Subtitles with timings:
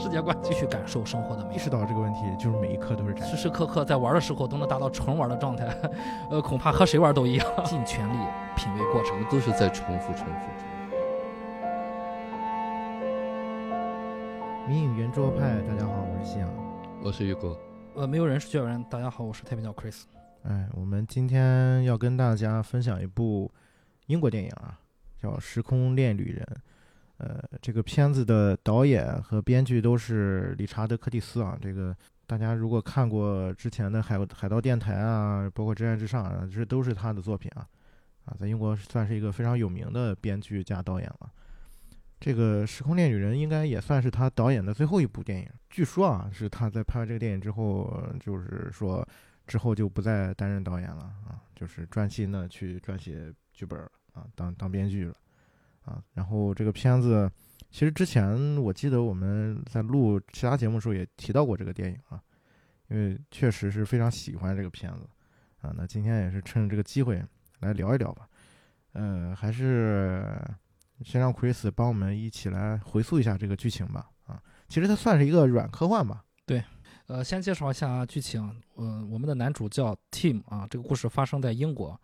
[0.00, 1.58] 世界观，继续感受生活的美意。
[1.58, 5.66] 识到这个问题，就是每一刻都是时时刻刻在玩的时候都能达到纯玩的状态，
[6.30, 8.16] 呃，恐怕和谁玩都一样， 尽全力
[8.56, 10.64] 品味过程，都是在重复、重复、重复。
[14.68, 16.48] 迷影圆桌派，大家好，我是夕阳，
[17.02, 17.58] 我是玉哥。
[17.96, 20.02] 呃，没有人是巨人，大家好，我是太平鸟 Chris。
[20.44, 23.50] 哎，我们今天要跟大家分享一部
[24.06, 24.78] 英国电影啊，
[25.20, 26.46] 叫《时空恋旅人》。
[27.18, 31.58] 呃，这个片子的导演和编剧都是理查德·柯蒂斯啊。
[31.60, 31.94] 这个
[32.26, 37.66] 大家如果看过之前的《海海盗电台》啊，包括《真爱至上》啊，这都是他的作品啊。
[38.24, 41.30] 啊，在英国算是一个非常有名的编剧加导演了。
[42.20, 45.48] 这个《时空恋旅人》应该也算是他导演的最后一部电影。
[45.70, 49.06] 据说啊，是他在拍完这个电影之后，就是说
[49.46, 53.80] 之后就不再担任导演了啊，就是专心的去撰写剧本
[54.12, 55.14] 啊，当当编剧了。
[55.88, 57.30] 啊，然后这个片子，
[57.70, 62.20] 其实之前我记得我们在录其他节目的时候也提到过这个电影啊，
[62.88, 65.08] 因为确实是非常喜欢这个片子
[65.62, 65.72] 啊。
[65.74, 67.24] 那今天也是趁着这个机会
[67.60, 68.28] 来聊一聊吧。
[68.92, 70.38] 呃，还是
[71.02, 74.10] 先让 Chris 帮我们一起来回溯一下这个剧情吧。
[74.26, 76.22] 啊，其实它算是一个软科幻吧。
[76.44, 76.62] 对，
[77.06, 78.42] 呃，先介绍一下剧情。
[78.74, 81.98] 呃，我们的男主叫 Tim 啊，这个故事发生在英国。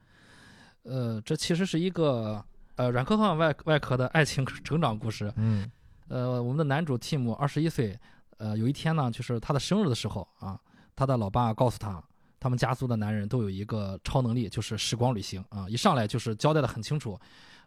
[0.84, 2.42] 呃，这其实是一个。
[2.76, 5.32] 呃，软科幻外外壳的爱情成长故事。
[5.36, 5.70] 嗯，
[6.08, 7.98] 呃，我们的男主 Tim 二十一岁，
[8.38, 10.58] 呃，有一天呢，就是他的生日的时候啊，
[10.96, 12.02] 他的老爸告诉他，
[12.40, 15.68] 他们家族的男人都有一个超能力，就是时光旅行啊。
[15.68, 17.16] 一上来就是交代的很清楚，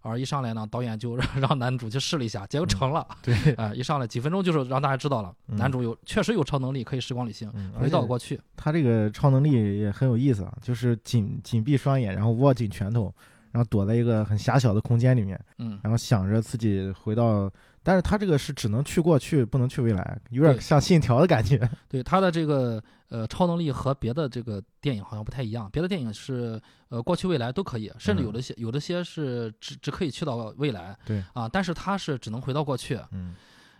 [0.01, 3.07] 而一上来呢，导演就 让让男主去试了一下，结果成了。
[3.21, 7.49] 对，啊，一上来几分钟就是让大家知道了，男主有确实有超能力，可以时光旅行，
[7.79, 8.39] 回到过去。
[8.57, 13.13] 他这个超能力也很有意思啊，就是紧紧闭双眼，然后握紧拳头。
[13.57, 21.67] 然后躲在一个很狭小的空间里面，嗯，然后想着自己回到，但是他这个是只能去过去，不能去未来，有点像信条的感觉。
[21.89, 30.95] 对他的这个呃超能力和别的这个电影好像不太一样，别的电影是呃过去未来都可以，甚至有的些有的些是只只可以去到未来。
[31.03, 32.99] 对啊，但是他是只能回到过去。
[33.09, 33.33] 嗯，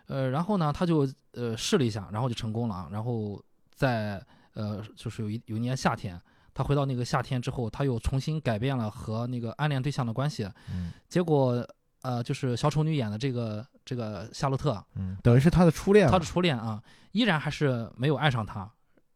[0.07, 2.90] 呃，然后呢，他就呃试了一下，然后就成功了。
[2.91, 3.40] 然后
[3.75, 4.19] 在
[4.56, 6.19] 呃就是有一有一年夏天。
[6.57, 11.63] 他回到那个夏天之后，他又重新改变了和那个暗恋对象的关系，嗯，结果
[12.01, 16.81] 呃，就是小丑女演的这个这个夏洛特，嗯，等于是他的初恋，他的初恋啊，
[17.12, 18.68] 依然还是没有爱上他，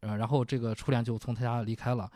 [0.02, 2.08] 呃，然后这个初恋就从他家离开了，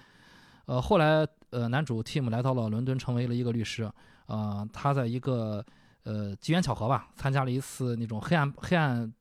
[0.67, 3.91] 呃，后来呃，男主 Tim 来到了伦敦，成为了一个律师，
[4.27, 5.65] 呃，他在一个
[6.05, 9.13] 呃机缘巧合吧，参加了一次那种黑暗黑暗。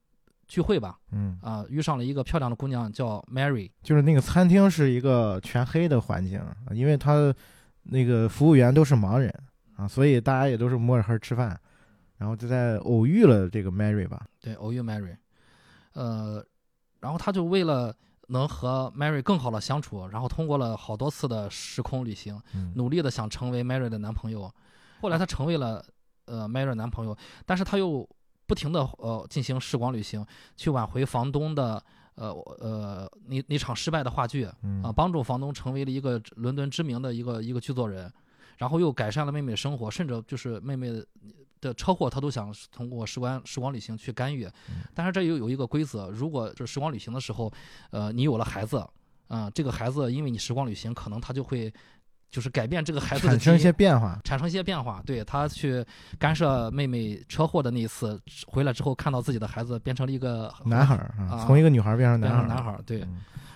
[0.48, 3.72] 聚会吧，嗯啊，遇上了一个漂亮的姑娘，叫 Mary。
[3.82, 6.42] 就是那个餐厅是一个全黑的环境，
[6.72, 7.34] 因为他
[7.84, 9.34] 那个服务员都是盲人
[9.76, 11.60] 啊，所以大家也都是摸着黑吃饭。
[12.18, 15.18] 然后就在偶遇了这个 Mary 吧，对，偶遇 Mary，
[15.94, 16.42] 呃，
[17.02, 17.94] 然后他就为了
[18.28, 22.42] 能和 Mary 更好的相处，然后通过了好多次的时空旅行，
[22.76, 24.50] 努力的想成为 Mary 的男朋友。
[25.02, 25.84] 后来他成为了
[26.26, 28.08] 呃 Mary 男朋友，但是他又。
[28.48, 30.26] 不停的呃进行时光旅行，
[30.56, 31.84] 去挽回房东的
[32.16, 32.30] 呃
[32.60, 38.12] 呃那那场失败的话剧啊，帮助房东成为了一个伦敦知名的一个一个剧作人，
[38.58, 40.92] 然后又改善了妹妹的生活，甚至就是妹妹
[41.60, 44.48] 的车祸，他都想通过时光时光旅行去干预，
[44.94, 47.52] 但是这又有一个规则，如果这时光旅行的时候，
[47.90, 48.88] 呃你有了孩子
[49.28, 51.74] 啊，这个孩子因为你时光旅行，可能他就会。
[52.32, 55.02] 就是改变这个孩子产生一些变化，产生一些变化。
[55.06, 55.86] 对他去
[56.20, 60.96] 干涉妹妹车祸的那一次回来之后，看到自己的孩子变成了一个男孩
[61.30, 62.48] 啊，从一个女孩变成男孩。
[62.48, 63.08] 男孩对，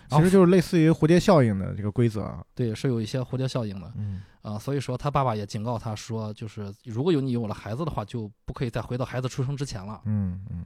[0.10, 2.34] 其实就是类似于蝴蝶效应的这个规则。
[2.56, 3.92] 对，是有一些蝴蝶效应的。
[3.98, 10.02] 嗯啊，所以说他爸爸也警告他说，就是如果有你有了孩子的话，就不可以再回到孩子出生之前了。
[10.06, 10.64] 嗯嗯，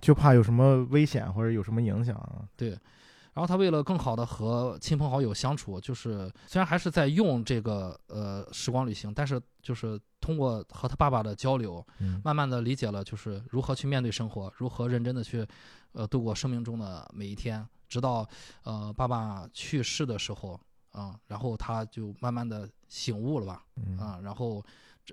[0.00, 2.16] 就怕有什么危险或者有什么影响。
[2.56, 2.78] 对。
[3.36, 11.86] 然后他为了更好的和亲朋好友相处，就是虽然还是在用这个呃时光旅行，但是就是通过和他爸爸的交流，
[12.24, 15.46] 慢慢的理解了就是如何去面对生活，如何认真的去
[15.92, 18.26] 呃度过生命中的每一天，直到
[18.62, 20.58] 呃爸爸去世的时候
[20.92, 23.62] 啊，然后他就慢慢的醒悟了吧，
[24.00, 24.64] 啊，然后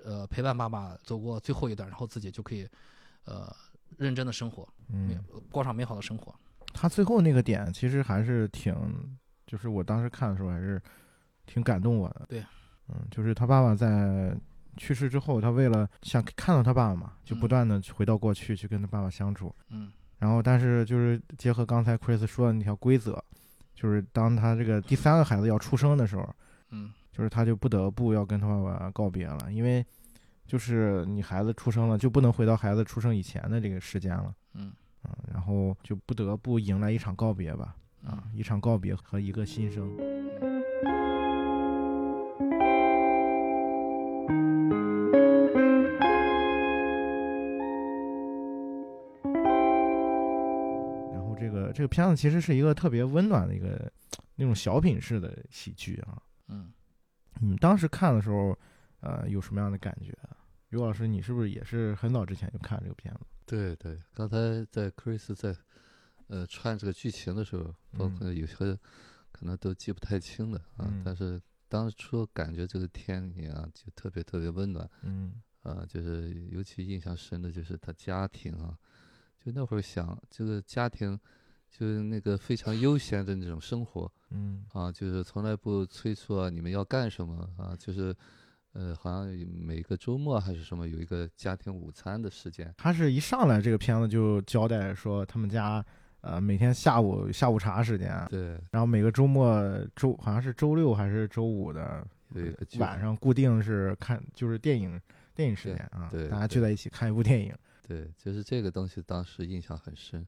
[0.02, 2.66] 呃陪伴爸爸走过最后一段，然后自己就可以
[3.26, 3.54] 呃
[3.98, 4.66] 认真的生活，
[5.50, 6.34] 过上美好的生活。
[6.74, 8.74] 他最后那个点其实还是挺，
[9.46, 10.82] 就是我当时看的时候还是
[11.46, 12.26] 挺感动我的。
[12.28, 12.44] 对，
[12.88, 14.36] 嗯，就是他爸爸在
[14.76, 19.54] 去世之后，他为了想看到他爸爸嘛，就不断的回到过去去跟他爸爸相处。
[19.70, 23.22] 嗯，然后但是就是结合刚才 Chris 说的那条规则，
[23.72, 26.28] 就是当他这个第三个孩子要出生的时候，
[26.70, 29.86] 嗯，就是他就不得不要跟他爸爸告别了，因为
[30.44, 34.34] 就是你孩子出生了就不能回到孩子出生以前的这个时间了。
[34.54, 34.72] 嗯。
[35.04, 39.94] 啊，然后就不得不迎来一场告别吧，啊，一场告别和一个新生。
[51.12, 53.92] 然后这个这个片子其实是一个特别温暖的一个
[54.34, 56.20] 那种小品式的喜剧啊。
[56.48, 56.72] 嗯，
[57.40, 58.58] 你们当时看的时候，
[59.00, 60.12] 呃，有什么样的感觉？
[60.70, 63.20] 于老师，你是不是也是很早之前就看这个片子？
[63.46, 65.56] 对对，刚才在 Chris 在
[66.28, 68.56] 呃串这个剧情的时候，包括有些
[69.32, 71.02] 可能都记不太清了啊，嗯。
[71.04, 75.42] 但是当初感觉这个电影啊，就特别特别温暖嗯。
[75.62, 78.76] 啊，就是尤其印象深的就是他家庭啊，
[79.44, 81.18] 就那会儿想这个家庭。
[81.76, 84.64] 就是那个非常悠闲的那种生活嗯。
[84.72, 88.14] 啊，就是从来不催促啊，你们要干什么啊，就是，
[88.74, 89.26] 呃，好像
[89.58, 95.84] 每个周末还是什么有一个家庭午餐的时间，他是一上来这个片子就交代说他们家
[96.20, 99.62] 呃每天下午下午茶时间，对，然后每个周末
[99.96, 105.00] 周好像是周六还是周五的有一个剧晚上固定是看就是电影
[105.34, 107.54] 电影时间啊，对大家聚在一起看一部电影。
[107.86, 110.26] 对，就是这个东西，当时印象很深。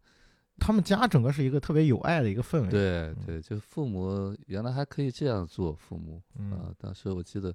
[0.58, 2.69] 他们家整个是一个特别有爱的一个氛围。
[2.69, 7.54] 对对，就父母原来还可以这样做，父母嗯啊，当时我记得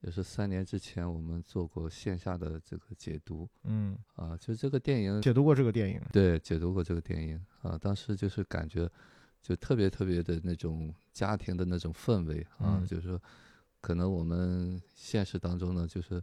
[0.00, 6.00] 也是三年之前我们做过线下的这个解读嗯，啊，就这个电影，解读过这个电影。
[6.12, 8.88] 对，解读过这个电影啊，当时就是感觉
[9.42, 13.20] 就特别特别的那种家庭的那种氛围啊，嗯就是说
[13.80, 16.22] 可能我们现实当中呢，就是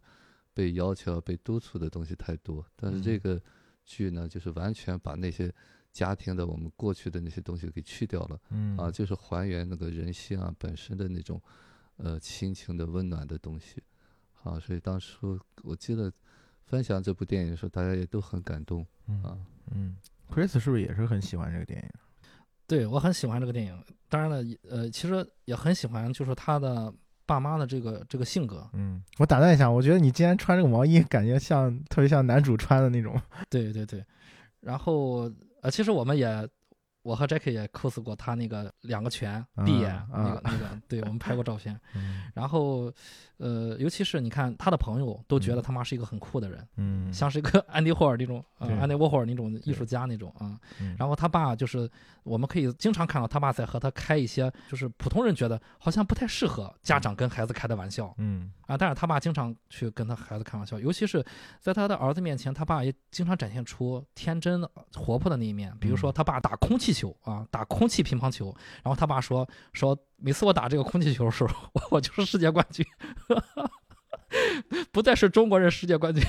[0.54, 3.42] 被要求、被督促的东西太多，但是这嗯个
[3.86, 5.54] 剧呢，就是完全把那些
[5.92, 8.40] 家庭的我们过去的那些东西给去掉了。
[8.50, 11.42] 嗯啊，就是还原那个人性啊本身的那种，
[11.98, 13.82] 呃，亲情的温暖的东西，
[14.44, 16.12] 啊，所以当初我记得
[16.66, 18.86] 分享这部电影的时候，大家也都很感动
[19.24, 19.38] 啊。
[19.72, 19.96] 嗯
[20.30, 21.90] ，Chris 是不是也是很喜欢这个电影？
[22.66, 23.84] 对我很喜欢这个电影。
[24.10, 26.94] 当然了，呃，其实也很喜欢，就是他的
[27.26, 28.68] 爸妈的这个这个性格。
[28.74, 33.20] 嗯，我打断一下，我觉得你今天穿这个毛衣，感觉像特别像男主穿的那种。
[33.50, 34.04] 对对对，
[34.62, 35.32] 然后
[35.62, 36.48] 呃，其实我们也，
[37.04, 41.80] 我和 Jackie 也 cos 过他那个两个拳闭眼、啊那个那个，对我们拍过照片。
[41.96, 42.92] 嗯然后，
[43.44, 45.64] 呃，尤其是你看他的朋友都觉得嗯。
[45.64, 50.58] 他妈是一个很酷的人，嗯，像是一个安迪霍尔那种呃、安迪沃霍尔那种艺术家那种啊。
[50.80, 50.96] 嗯。
[50.98, 51.90] 然后他爸就是，
[52.24, 58.50] 我们可以经常看到他爸在和他开一些就是普通人觉得好像不太适合家长跟孩子开的玩笑嗯。
[58.66, 61.24] 啊，但是他爸经常去跟他孩子开玩笑，尤其是
[61.60, 64.66] 在他的儿子面前，他爸也经常展现出天真
[64.96, 65.76] 活泼的那一面。
[65.82, 66.14] 比如说嗯。
[66.14, 72.86] 他爸打空气球啊，打空气乒乓球，然后他爸说说每次我打这个空气球的时候，我 我就是世界冠军。
[74.92, 76.24] 不再是中国人世界冠军，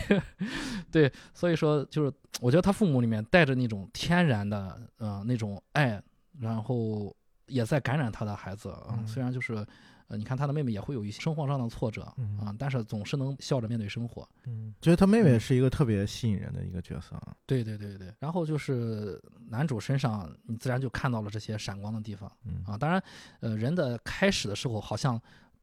[0.92, 6.02] 对，所以说就是我觉得他父母里面带着那种天然的呃那种爱，
[6.38, 7.14] 然后
[7.46, 9.06] 也在感染他的孩子啊、嗯。
[9.06, 9.66] 虽然就是
[10.08, 14.28] 呃你看他的妹妹也会有一些生活上的挫折啊、嗯但是总是能笑着面对生活。
[14.46, 17.34] 嗯，觉得他妹妹嗯是一个特别吸引人的一个角色啊。
[17.46, 22.76] 对对对对，然后就是男主身上你自然就看到了这些闪光的地方嗯啊。
[22.76, 23.02] 当然，
[23.40, 25.20] 呃，人的开始的时候好像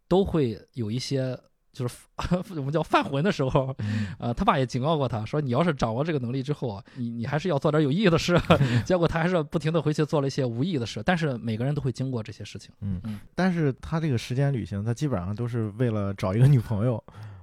[0.07, 1.39] 都会有一些。
[1.71, 1.95] 就是
[2.57, 8.39] 我们叫犯浑的时候，嗯 呃，他爸也警告过他说，你要是掌握这个能力之后啊，你你还是要做点有意义的事。
[8.85, 11.01] 结果他还是不停的回去做了一些无意义的事。
[11.05, 12.71] 但是每个人都会经过这些事情。
[12.81, 17.01] 嗯嗯，但是他这个时间旅行，他基本上都是为了找一个女朋友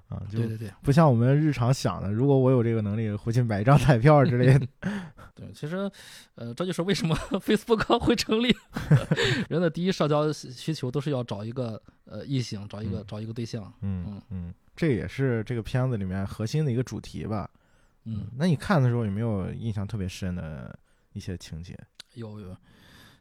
[0.09, 4.67] 啊，就对对对不像我们日常想的，如果我有这个能力，回去买一张彩票之类的。
[5.35, 5.91] 对，其实，
[6.35, 8.57] 呃，这就是为什么 Facebook 会成立。
[9.49, 13.73] 人的第一社交需求都是要找一个呃异性，找一个、嗯找一个对象。
[13.83, 17.49] 嗯嗯嗯，这也是这个片子里面核心的一个主题吧。
[18.05, 20.77] 嗯，那你看的时候有没有印象特别深的
[21.13, 21.79] 一些情节？
[22.15, 22.57] 有有。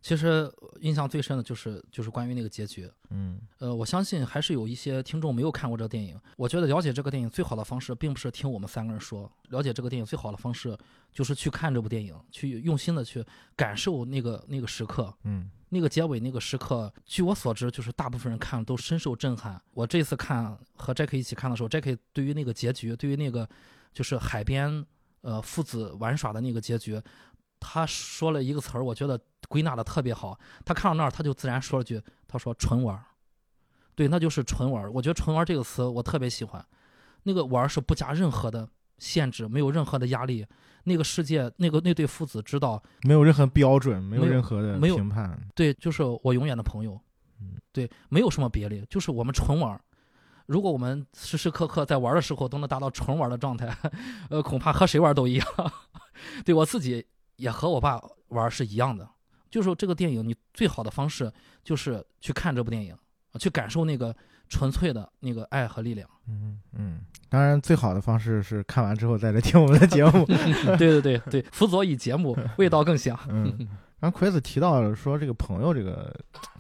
[0.08, 0.50] 其实
[0.80, 2.90] 印象最深的就是就是关于那个结局。
[3.10, 6.18] 嗯呃，我相信还是有一些听众没有看过这个电影。
[6.38, 10.78] 我觉得了解这个电影最好的方式，并不是听我们三个人说，了解这个电影最好的方式
[11.12, 13.22] 就是去看这部电影，去用心的去
[13.54, 15.14] 感受那个那个时刻。
[15.26, 19.62] 嗯那个结尾那个时刻，据我所知，就是大部分人看了都深受震撼。
[19.74, 23.46] 我这次看和 Jack 一起看的时候，Jack 对于那个结局，对于那个
[23.92, 24.86] 就是海边
[25.20, 27.02] 呃父子玩耍的那个结局，
[27.60, 30.40] 他说了一个词儿，我觉得归纳的特别好。
[30.66, 33.04] 他看到那儿，他就自然说了句，他说纯玩儿。
[33.96, 34.92] 对，那就是纯玩儿。
[34.92, 36.64] 我觉得纯玩儿这个词我特别喜欢，
[37.24, 40.46] 那个玩儿是不加任何的限制，没有任何的压力。
[40.84, 45.38] 那个世界，那个那对父子知道，没有任何标准，没有任何的评判。
[45.54, 46.98] 对，就是我永远的朋友
[47.42, 49.82] 嗯，对，没有什么别的，就是我们纯玩儿。
[50.46, 53.76] 如果我们时时刻刻在玩的时候都能达到纯玩的状态，
[54.30, 55.48] 呃，恐怕和谁玩都一样。
[56.46, 59.10] 对我自己也和我爸玩是一样的。
[59.50, 61.32] 就是说这个电影，你最好的方式
[61.64, 62.96] 就是去看这部电影，
[63.40, 64.16] 去感受那个
[64.50, 66.10] 纯粹的那个爱和力量。
[66.28, 67.00] 嗯嗯，
[67.30, 70.26] 当然最好的方式是看完之后再来听我们的节目。
[70.78, 73.18] 对对对对，辅佐以节目 味道更香。
[73.30, 73.58] 嗯，
[74.00, 76.14] 然后奎子提到了说这个朋友这个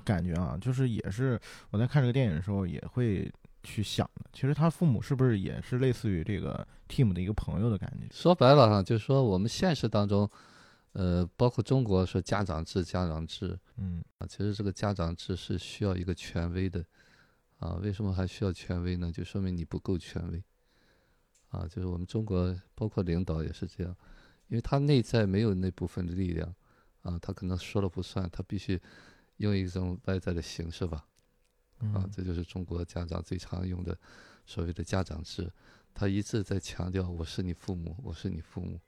[0.05, 1.39] 感觉啊，就是也是
[1.71, 3.29] 我在看这个电影的时候也会
[3.63, 4.25] 去想的。
[4.31, 8.07] 其实他父母是不是也是类似于这个 Team 的一个朋友的感觉？
[8.11, 10.29] 说白了哈，就是说我们现实当中。
[10.93, 16.83] 呃，包括中国说家长制，家长制，嗯啊，其实这个家长制是需要一个权威的，
[17.59, 19.11] 啊，为什么还需要权威呢？
[19.11, 20.43] 就说明你不够权威，
[21.49, 23.95] 啊，就是我们中国包括领导也是这样，
[24.47, 26.55] 因为他内在没有那部分的力量，
[27.03, 28.81] 啊，他可能说了不算，他必须
[29.37, 31.05] 用一种外在的形式吧，
[31.93, 33.95] 啊，这就是中国家长最常用的
[34.47, 35.51] 所谓的家长制，
[35.93, 38.79] 他一直在强调我是你父母，我是你父母。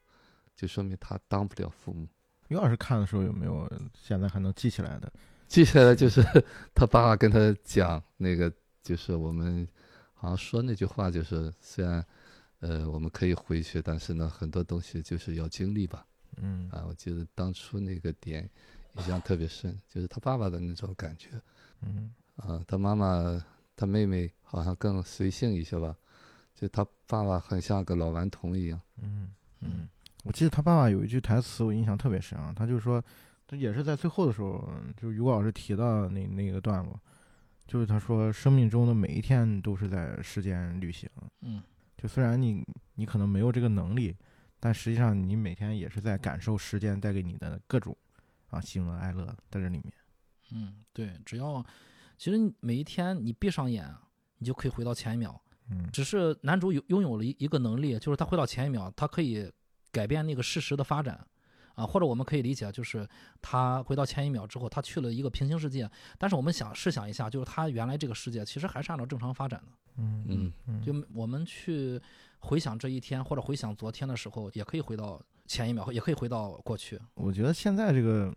[0.59, 2.05] 就说明他当不了父母。
[2.49, 5.09] 于老师看的时候有没有现在还能记起来的？
[5.47, 6.21] 记起来就是
[6.75, 8.51] 他爸爸跟他讲那个，
[8.83, 9.65] 就是我们
[10.13, 12.05] 好像说那句话，就是虽然
[12.59, 16.05] 呃我们可以回去，但是呢很多东西就是要经历吧。
[16.41, 18.49] 嗯啊，我记得当初那个点
[18.95, 21.29] 印象特别深，就是他爸爸的那种感觉。
[21.83, 23.41] 嗯啊，他妈妈
[23.77, 25.95] 他妹妹好像更随性一些吧，
[26.53, 28.81] 就他爸爸很像个老顽童一样。
[29.01, 29.87] 嗯嗯。
[30.29, 32.53] 我记得他爸爸有一句台词，我印象特别深啊。
[32.55, 33.03] 他就说，
[33.47, 34.63] 他也是在最后的时候，
[34.95, 37.01] 就于果老师提到那那个段落，
[37.65, 41.09] 就是他说，生命中的每一天都是在时间旅行。
[41.41, 41.63] 嗯，
[41.97, 44.15] 就虽然你你可能没有这个能力，
[44.59, 47.97] 但实际上你每天也是在感受时间带给你的各种
[48.51, 49.91] 啊喜怒哀乐在这里面。
[50.51, 51.65] 嗯，对，只要
[52.19, 53.91] 其实每一天你闭上眼，
[54.37, 55.41] 你就可以回到前一秒。
[55.71, 59.51] 嗯，只是男主有拥有了一一个能力，就是他回到前一秒，他可以。
[59.91, 61.19] 改变那个事实的发展，
[61.75, 63.07] 啊，或者我们可以理解，就是
[63.41, 65.89] 他回到前一秒之后，他去了一个平行世界。
[66.17, 69.71] 但是我们想试想一下，就是他原来这个世界其实还是按照正常发展的。
[69.97, 71.99] 嗯嗯，就我们去
[72.39, 76.99] 回想这一天，或者回想昨天的时候，也可以回到前一秒，也可以回到过去。
[77.15, 78.33] 我觉得现在这个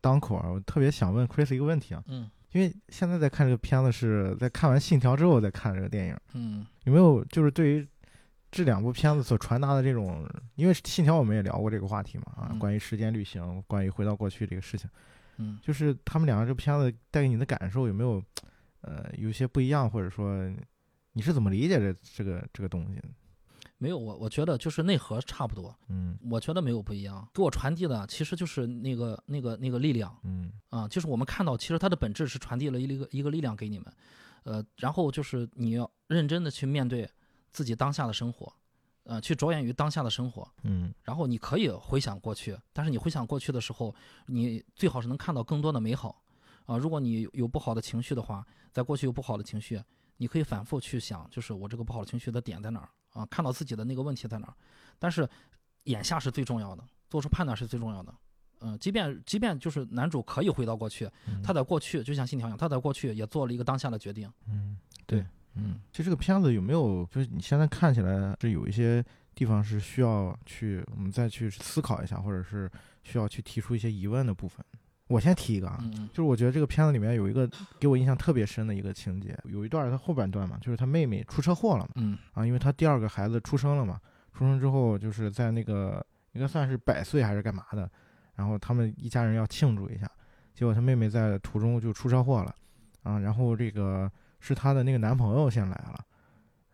[0.00, 7.88] 当口啊，我特别想问 Chris 一个问题啊，嗯，因为现在在看这个片子是在看完《信条》之后再看这个电影，嗯，有没有就是对于。
[8.50, 14.88] 这两部片子所传达的这种，因为《信条》我们也聊过这个话题嘛，啊，关于时间旅行，关于回到过去这个事情，
[15.36, 18.22] 嗯，就是他们两个这片子带给你的感受有没有，
[18.80, 20.50] 呃，有些不一样，或者说
[21.12, 23.00] 你是怎么理解这这个这个东西？
[23.76, 33.92] 没有，我我觉得就是内核差不多，嗯，我觉得没有不一样，给我传递的其实就是那个那个那个力量，嗯，啊，就是我们看到其实它的本质是传递了一个一个力量给你们，
[34.44, 37.06] 呃，然后就是你要认真的去面对。
[37.50, 38.52] 自己当下的生活，
[39.04, 43.94] 呃，去着眼于当下的生活，嗯，然后你可以回想过去，但是你回想过去的时候，
[44.26, 46.22] 你最好是能看到更多的美好，
[46.66, 49.82] 啊，如果你有不好的情绪的话，在过去有不好的情绪，
[50.18, 52.88] 你可以反复去想，就是我这个不好的情绪的点在哪儿？
[53.14, 54.54] 啊，看到自己的那个问题在哪儿，
[54.98, 55.28] 但是
[55.84, 58.14] 眼下是最重要的，做出判断是最重要的，
[58.60, 61.10] 嗯，即便即便就是男主可以回到过去，
[61.42, 64.76] 他在过去就像信条一样，他在过去也做了一个当下的决定，嗯，
[65.06, 65.24] 对。
[65.58, 72.70] 嗯，就这个片子有没有，就是你现在看起来是有一些地方是需要去我们再去思考一下，或者是
[73.02, 74.64] 需要去提出一些疑问的部分。
[75.08, 77.50] 我先提一个啊，就是我觉得这个片子里面有一个
[77.80, 83.98] 给我印象特别深的一个情节，有一段他后半段嘛，就是他妹妹出车祸了嘛，嗯啊，因为他第二个孩子出生了嘛，
[84.34, 87.90] 出生之后就是在那个应该算是百岁还是干嘛的，
[88.34, 90.08] 然后他们一家人要庆祝一下，
[90.54, 92.54] 结果他妹妹在途中就出车祸了，
[93.02, 94.10] 啊，然后这个。
[94.40, 96.04] 是她的那个男朋友先来了，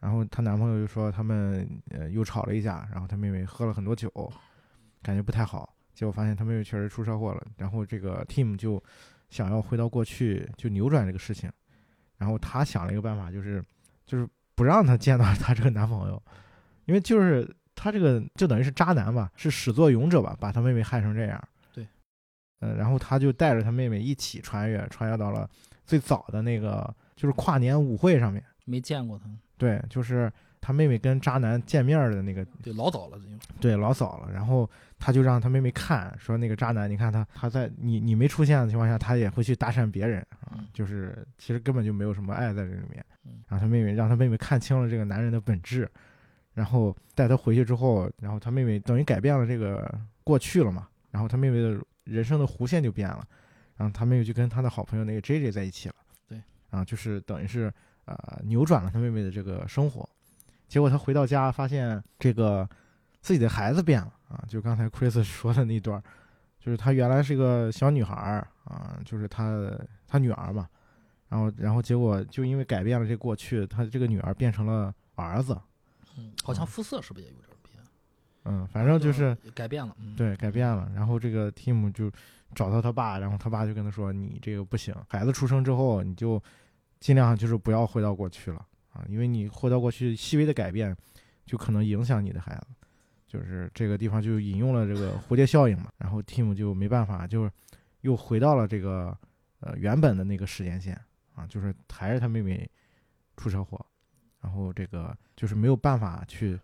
[0.00, 4.10] 然后她男朋友就说他们呃又吵了一架，然后她妹妹喝了很多酒，
[5.02, 8.82] 感觉不太好，结果发现她妹妹确实出车祸了，然后这个 Tim 就
[9.30, 11.50] 想要回到过去就扭转这个事情，
[12.18, 13.64] 然后他想了一个办法，就是
[14.04, 16.22] 就是不让她见到她这个男朋友，
[16.84, 21.42] 因为就是她这个就等于是渣男吧，是始作俑者吧，把她妹妹害成这样，
[21.72, 21.86] 对，
[22.60, 25.48] 嗯，然后他就带着他妹妹一起穿越，穿越到了
[25.86, 26.94] 最早的那个。
[27.16, 29.24] 就是跨年舞会上面没见过他，
[29.56, 33.18] 对，就是他妹妹跟渣男见面的那个，对，老早了，
[33.60, 34.32] 对，老早了。
[34.32, 34.68] 然后
[34.98, 43.04] 他就让他妹妹看，说那个渣男，你看他，他在你你没出现的情况下，他也会去搭讪别人啊，就是其实根本就没有什么爱在这里面。
[43.48, 45.88] 然后他妹妹让他妹妹看清了这个男人的本质，
[46.54, 53.26] 然后带他回去之后，然后他妹妹等于改变了这个过去了嘛，然后他妹妹的人生的弧线就变了，
[53.76, 55.94] 然后他妹妹就跟他的好朋友那个 J J 在一起了。
[56.74, 57.72] 啊，就是等于是，
[58.06, 60.08] 呃，扭转了他妹妹的这个生活，
[60.66, 62.68] 结果他回到家发现这个
[63.20, 66.02] 自己的孩子变了啊，就刚才 Chris 说的那段，
[66.58, 69.70] 就是他原来是个小女孩儿啊，就是他
[70.08, 70.68] 他女儿嘛，
[71.28, 75.56] 然后然后结果就因为改变了这过去，他这个女儿变成了儿子，
[76.18, 77.84] 嗯，好像肤色是不是也有点变？
[78.46, 80.90] 嗯，反正就是改变了，嗯，对改变了。
[80.94, 82.10] 然后这个 Tim 就
[82.54, 86.42] 找到他爸，然后他爸就跟他说：“你这个不行，孩子出生之后你就
[87.04, 90.96] 尽量就是不要回到过去了啊，因为你回到过去细微的改变
[91.44, 92.68] 就可能影响你的孩子。”
[93.28, 97.50] 就是这个地方就引用了这个蝴蝶效应嘛， 然后 Tim 就没办法，就是
[98.00, 99.14] 又回到了这个
[99.60, 100.98] 呃原本的那个时间线
[101.34, 102.66] 啊，就是还是他妹妹
[103.36, 103.78] 出车祸，
[104.40, 106.58] 然后这个就是没有办法去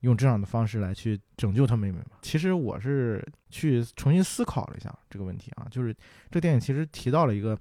[0.00, 2.18] 用这样的方式来去拯救他妹妹嘛。
[2.20, 5.96] 其实我是去重新思考了一下这个问题啊，就是
[6.30, 7.58] 这电影其实提到了一个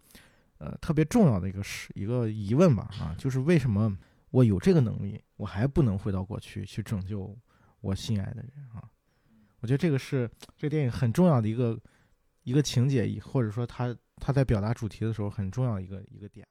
[0.60, 3.98] 呃特别重要的一个是一个疑问吧啊，就是为什么
[4.32, 7.38] 我有这个能力，我还不能回到过去去拯救？
[7.82, 8.84] 我心爱的人啊，
[9.60, 11.80] 我觉得这个是这个电影很重要的一个
[12.44, 16.46] 一个情节，或者说他他在表达主题的时候很重要的一个一个点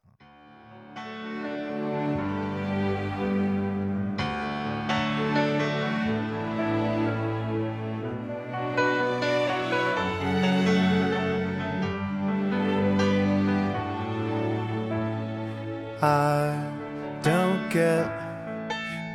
[16.06, 16.54] I
[17.20, 18.06] don't get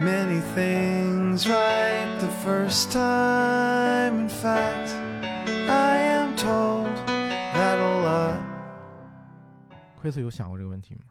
[0.01, 4.23] many things right the first time.
[4.23, 4.89] In fact,
[5.69, 6.93] I am told
[7.53, 8.41] that a lot.
[10.01, 11.03] 奎斯有想过这个问题吗？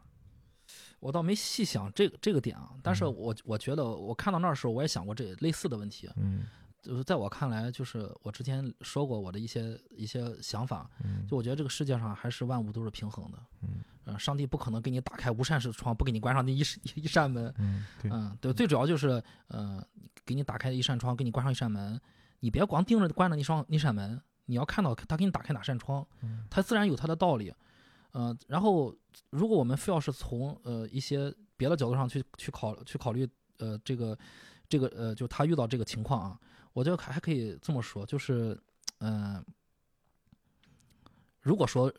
[0.99, 6.07] 我倒没细想这个这个点啊，但是嗯我我觉得我看到那儿的时候，我也想过这类似的问题。
[6.15, 6.43] 嗯
[6.83, 13.39] 就是在我看来，就是我之前说过我的一些一些想法，嗯就我觉得这个世界上还是万物都是平衡的。
[13.63, 17.53] 嗯呃，上帝不可能给你打开无扇式的窗，不给你关上那一扇 一扇门。
[17.57, 19.85] 嗯，对，嗯，对，最主要就是呃，
[20.25, 21.99] 给你打开一扇窗，给你关上一扇门，
[22.39, 27.53] 你别光盯着关着那双那扇门，你要看到他给你打开哪扇窗，嗯它自然有他的道理。
[28.13, 28.93] 呃，然后
[29.29, 34.17] 如果我们非要是从呃一些别的角度上去去考去考虑呃这个
[34.67, 36.39] 这个呃就他遇到这个情况啊，
[36.73, 38.59] 我觉得还还可以这么说，就是
[38.97, 39.45] 嗯、呃
[41.41, 41.91] 如果说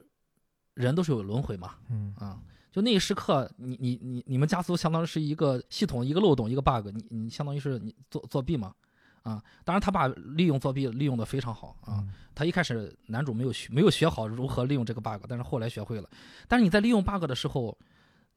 [0.75, 2.15] 人都是有轮回嘛，嗯。
[2.19, 8.75] 啊，就那一时刻，你你你你们家族相当于是一个系统一个漏洞一个 bug，你你相当于是你作作弊嘛，
[9.23, 12.13] 啊，当然他爸利用作弊利用的非常好啊，嗯。
[12.35, 16.09] 他一开始男主没有学没有学好如何利用这个 bug，但是后来学会了，
[16.49, 17.77] 但是你在利用 bug 的时候，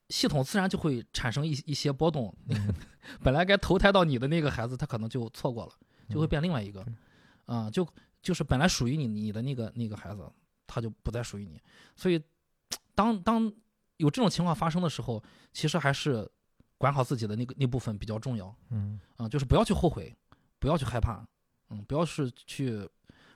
[0.09, 2.73] 系统自然就会产生一一些波动，嗯。
[3.23, 5.71] 本来该投胎到你的那个孩子，他可能就错过了，
[6.09, 6.83] 就会变另外一个，
[7.45, 7.87] 嗯啊、就
[8.21, 10.27] 就是本来属于你你的那个那个孩子，
[10.67, 11.61] 他就不再属于你，
[11.95, 12.21] 所以
[12.93, 13.51] 当当
[13.97, 15.23] 有这种情况发生的时候，
[15.53, 16.29] 其实还是
[16.77, 18.99] 管好自己的那个那部分比较重要，嗯。
[19.17, 20.13] 啊、就是不要去后悔，
[20.59, 21.25] 不要去害怕，
[21.69, 22.87] 嗯，不要是去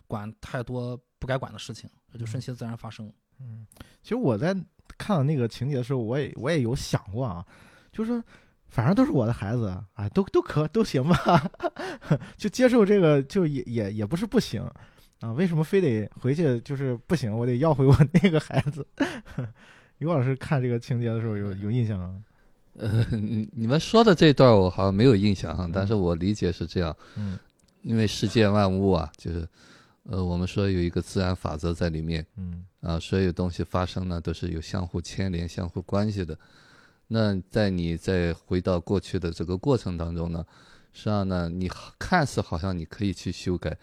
[0.07, 3.11] 管太多不该管的事情，这就顺其自然发生。
[3.39, 3.65] 嗯，
[4.01, 4.53] 其实我在
[4.97, 7.45] 看到那个情节的时候，我也我也有想过啊，
[7.93, 8.23] 就是说
[8.67, 11.49] 反正都是我的孩子，啊，都都可都行吧，
[12.35, 14.61] 就接受这个，就也也也不是不行
[15.19, 18.85] 啊，为什么非得回去就是不行，我得要回我那个孩子？
[19.99, 22.15] 于老师看这个情节的时候有有印象啊？
[22.77, 27.37] 呃， 你你们说的这段我好像没有印象哈，但是我理解是这样，嗯
[27.81, 29.47] 因为世界万物啊，就是，
[30.03, 36.37] 呃，我们说有一个自然法则在里面嗯啊，所有东西发生呢都是有相互牵连、相互关系的。
[37.07, 40.45] 那在你在回到过去的这个过程当中呢，
[40.93, 43.75] 实际上呢，你看似好像你可以去修改，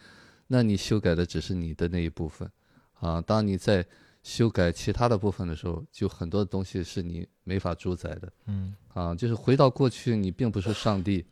[0.46, 2.50] 那你修改的只是你的那一部分，
[2.94, 3.84] 啊，当你在
[4.22, 8.32] 修改其他的部分的时候，就很多东西是你没法主宰的。
[8.46, 11.24] 嗯啊，就是回到过去，你并不是上帝，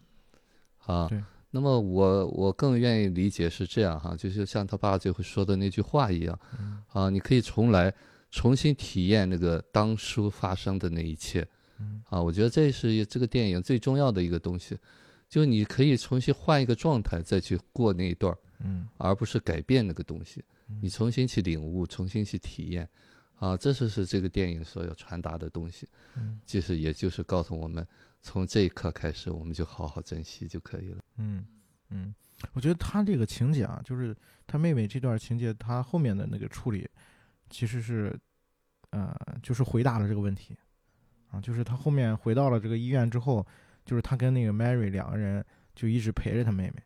[0.86, 1.22] 啊对。
[1.50, 7.94] 那么我我更愿意理解是这样哈，就是像他爸最后说的那句话一样，嗯啊，你可以重来，
[8.32, 11.46] 重新体验那个当初发生的那一切，
[11.78, 14.76] 嗯啊，我觉得这是这个电影最重要的一个东西，
[15.28, 18.88] 就你可以重新换一个状态再去过那一段儿，嗯。
[18.98, 22.88] 而不是改变那个东西嗯，你重新去领悟，重新去体验，
[23.36, 25.88] 啊，这就是这个电影所要传达的东西。
[26.16, 26.40] 嗯。
[26.46, 27.86] 就是也就是告诉我们，
[28.22, 31.04] 从这一刻开始，我们就好好珍惜就可以了。
[31.16, 31.44] 嗯
[31.90, 32.14] 嗯，
[32.54, 36.88] 我觉得他这个情节啊，就是他妹妹这段情节，他后面的那个处理，
[37.50, 38.18] 其实是，
[38.90, 40.56] 呃，就是回答了这个问题，
[41.30, 43.46] 啊，就是他后面回到了这个医院之后，
[43.84, 46.82] 就是他跟那个 Mary 两个人就一直陪着他妹妹，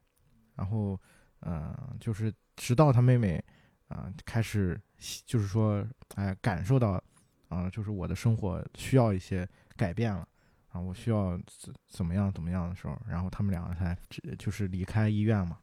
[0.56, 1.00] 然后，
[1.40, 3.42] 呃，就是直到他妹妹，
[3.88, 4.80] 啊、开始
[5.24, 7.02] 就是说，哎，感受到，
[7.48, 10.26] 啊、就是我的生活需要一些改变了。
[10.70, 13.96] 啊，我需要怎怎么样怎么样的时候，然后他们两个才
[14.38, 15.58] 就是离开医院嘛，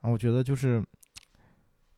[0.00, 0.84] 然后我觉得就是，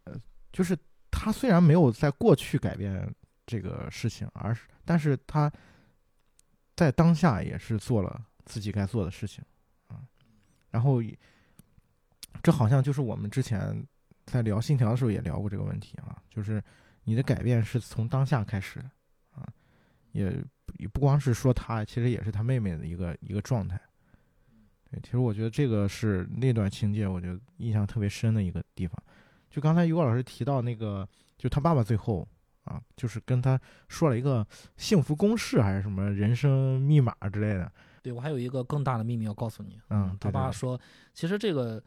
[0.05, 0.14] 呃，
[0.53, 0.79] 就是
[1.11, 3.12] 他虽然没有在过去改变
[3.44, 5.53] 这个事情，而是但是他
[6.77, 9.44] 在当下也是做了自己该做的事情
[9.88, 10.07] 啊。
[10.71, 11.03] 然后
[12.42, 13.87] 这好像就是我们之前
[14.27, 16.62] 在聊信条的时候也聊过这个问题啊，就是
[17.05, 18.90] 你的改变是从当下开始的
[19.31, 19.46] 啊，
[20.12, 20.33] 也
[20.79, 23.81] 也不光是说他，其实也是他妹妹的一个一个状态。
[24.90, 28.96] 对，其实我觉得这个是那段情节，我觉得印象特别深的一个地方。
[29.51, 32.27] 就刚才于果老师提到那个，就他爸爸最后
[32.64, 34.46] 啊，就是跟他说了一个
[34.77, 37.70] 幸福公式还是什么人生密码之类的。
[38.03, 39.81] 对我还有一个更大的秘密要告诉你。
[39.90, 40.81] 嗯，他爸说，
[41.12, 41.83] 其实这个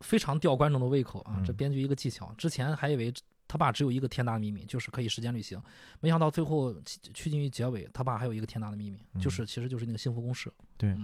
[0.00, 2.32] 非常吊观众的胃口啊，这嗯编剧一个技巧。
[2.36, 3.12] 之前还以为
[3.46, 5.60] 他爸只有一个天大的秘密，就是可以时间旅行，
[6.00, 10.96] 没想到最后趋趋近于结尾，他爸还有一个天大的秘密，嗯就是其实就是那个幸福公式，对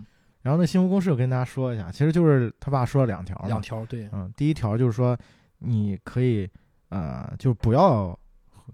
[0.43, 3.49] 然后那幸福公式我跟大家说一下，其实就是他爸说了两条嘛。
[3.49, 3.85] 两条。
[3.87, 5.19] 对，嗯，第一条就是说，
[5.59, 6.49] 你可以
[6.91, 8.17] 呃，就不要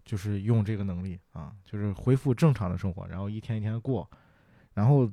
[0.04, 4.06] 就是用这个能力啊，就是恢复正常的生活，然后一天一天的过，
[4.74, 5.10] 然后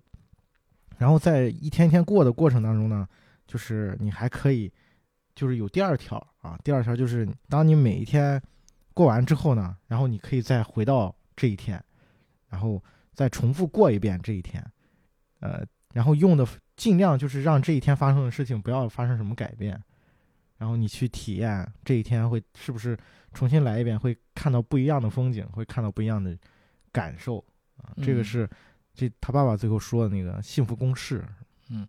[0.97, 3.07] 然后在一天一天过的过程当中呢，
[3.47, 4.69] 就是你还可以
[5.39, 8.41] 就是有第二条啊，第二条就是当你每一天
[8.93, 11.81] 过完之后呢，然后你可以再回到这一天，
[12.49, 14.61] 然后再重复过一遍这一天，
[15.39, 19.81] 呃，然后用的尽量就是让这一天发生的事情不要发生什么改变，
[20.57, 22.97] 然后你去体验这一天会是不是
[23.33, 26.37] 重新来一遍，会看到不一样的风景，会看到不一样的
[26.91, 27.37] 感受
[27.77, 28.25] 啊，这个嗯。
[28.25, 28.49] 是
[28.93, 31.23] 这他爸爸最后说的那个幸福公式，
[31.69, 31.87] 嗯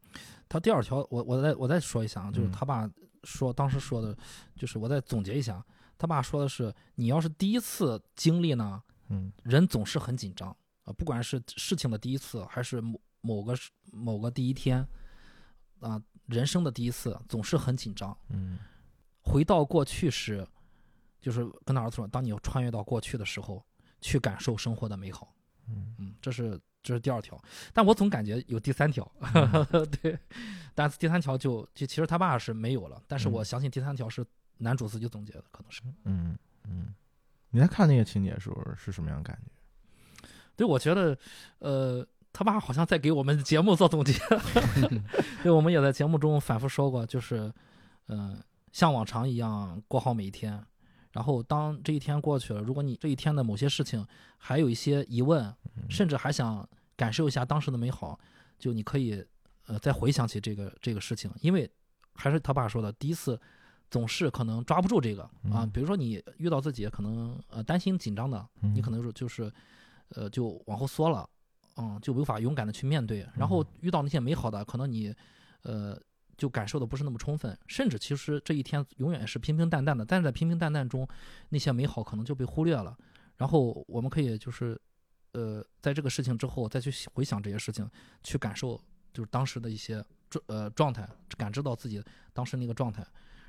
[0.48, 2.52] 他第二条，我我再我再说一下啊，就是嗯。
[2.52, 2.88] 他爸
[3.24, 4.16] 说当时说的，
[4.56, 5.64] 就是我再总结一下，
[5.98, 10.54] 他爸说的是，你要是第一次经历呢，嗯人总是很紧张
[10.84, 13.54] 啊，不管是事情的第一次，还是某某个
[13.92, 14.86] 某个第一天，
[15.80, 18.16] 啊，人生的第一次，总是很紧张。
[18.28, 18.58] 嗯
[19.22, 20.46] 回到过去时，
[21.20, 23.62] 就是跟他儿子说，当你穿越到过去的时候，
[24.00, 25.34] 去感受生活的美好。
[25.68, 27.40] 嗯嗯，这是这是第二条，
[27.72, 29.66] 但我总感觉有第三条，嗯
[30.02, 30.18] 对，
[30.74, 34.24] 但是第三条就就其实他爸是没有了，但是嗯我相信第三条是
[34.58, 35.82] 男主自己总结的，可能是。
[36.04, 36.94] 嗯嗯，
[37.50, 40.28] 你在看那个情节的时候是什么样的感觉？
[40.56, 41.16] 对，我觉得，
[41.58, 44.12] 呃，他爸好像在给我们节目做总结。
[45.42, 47.50] 对，我们也在节目中反复说过，就是，
[48.08, 48.38] 嗯、
[48.72, 50.62] 像往常一样过好每一天。
[51.12, 55.42] 然后当这一天过去了，如果你这一天的某些事情还有一些疑问，
[55.74, 58.18] 嗯甚至还想感受一下当时的美好，
[58.58, 59.24] 就你可以，
[59.66, 61.70] 呃，再回想起这个这个事情，因为
[62.14, 63.38] 还是他爸说的，第一次
[63.90, 65.64] 总是可能抓不住这个啊。
[65.64, 69.52] 嗯比如说你遇到自己可能呃担心紧张的，你嗯可能是就是，
[70.10, 71.28] 呃，就往后缩了，
[71.76, 73.26] 嗯，就无法勇敢的去面对。
[73.34, 75.14] 然后遇到那些美好的，可能你，
[75.62, 75.98] 呃，
[76.36, 81.06] 就感受的不是那么充分，甚至其实这一天永远是平平淡淡的，但是在平平淡淡中，
[81.48, 82.96] 那些美好可能就被忽略了。
[83.36, 84.78] 然后我们可以就是，
[85.32, 87.88] 呃，在这个事情之后再去回想这些事情，
[88.22, 88.80] 去感受
[89.12, 93.06] 就是当时的一些状呃状态，感知到自己当时那个状态。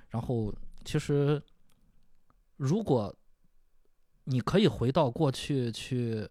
[0.09, 0.53] 然后
[0.85, 1.41] 其实，
[2.57, 3.15] 如果
[4.25, 6.27] 你可以回到过去去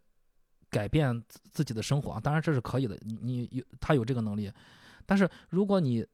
[0.69, 4.53] 改变自己的生活啊，当然这是可以的，你你有他有这个能力。
[5.07, 6.07] 但是如果你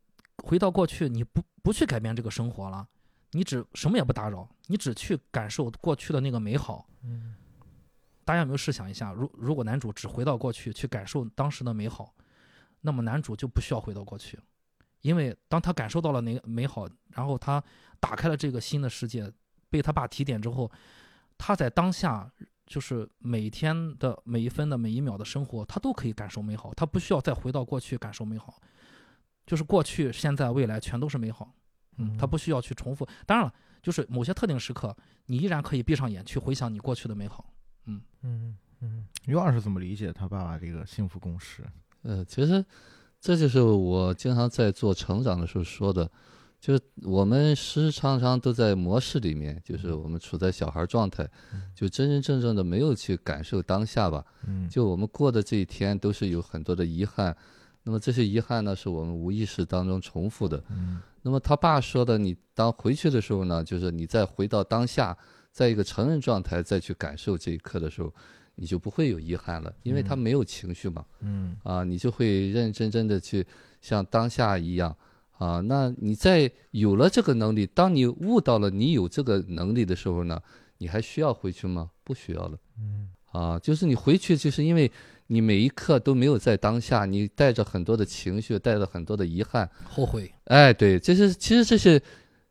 [0.44, 2.88] 回到过去，你不不去改变这个生活了，
[3.32, 6.88] 你只什么也不打扰，你只去感受过去的那个美好。
[7.02, 7.34] 嗯
[8.26, 12.12] 大家有没有试想一下，如如果男主只回到过去去感受当时的美好，
[12.80, 14.36] 那么男主就不需要回到过去，
[15.02, 17.62] 因为当他感受到了那个美好，然后他
[18.00, 19.32] 打开了这个新的世界，
[19.70, 20.68] 被他爸提点之后，
[21.38, 22.28] 他在当下
[22.66, 28.60] 就是每天的每一分的每一秒的生活，他都可以感受美好，他不需要再回到过去感受美好，
[29.46, 31.54] 就是过去、现在、未来全都是美好，
[31.98, 33.06] 嗯，他不需要去重复。
[33.24, 37.52] 当然了，就是某些特定时刻，你依然可以闭上眼去回想你过去的美好。
[37.86, 41.64] 嗯嗯嗯，于老师怎么理解他爸爸这个幸福公式？
[42.02, 42.64] 呃，其实
[43.20, 46.08] 这就是我经常在做成长的时候说的，
[46.60, 51.28] 就是我们时时常常都在模式里面，就是我们处在小孩状态，
[51.74, 54.24] 就真真正正的没有去感受当下吧。
[54.46, 57.36] 嗯就我们过的这一天都是有很多的遗憾，
[57.82, 60.62] 那么这些遗憾呢，是我们无意识当中重复的。
[60.70, 65.16] 嗯那么他爸说的，你当回去的时候呢，就是你再回到当下，
[65.56, 68.12] 在一个成人状态再去感受这一刻的时候，
[68.56, 71.02] 你就不会有遗憾了，因为他嗯没有情绪嘛。
[71.20, 73.46] 嗯啊，你就会认认真真的去
[73.80, 74.94] 像当下一样
[75.38, 75.62] 啊。
[75.62, 80.38] 那你在有了这个能力，当你悟到了你有这个能力的时候呢，
[80.76, 81.90] 你还需要回去吗？
[82.04, 83.58] 不需要了嗯啊。
[83.58, 84.92] 就是你回去，就是因为
[85.28, 89.70] 你每一刻都没有在当下，你带着很多的情绪，带着很多的遗憾。
[89.84, 91.98] 后悔，哎，对，这是其实这些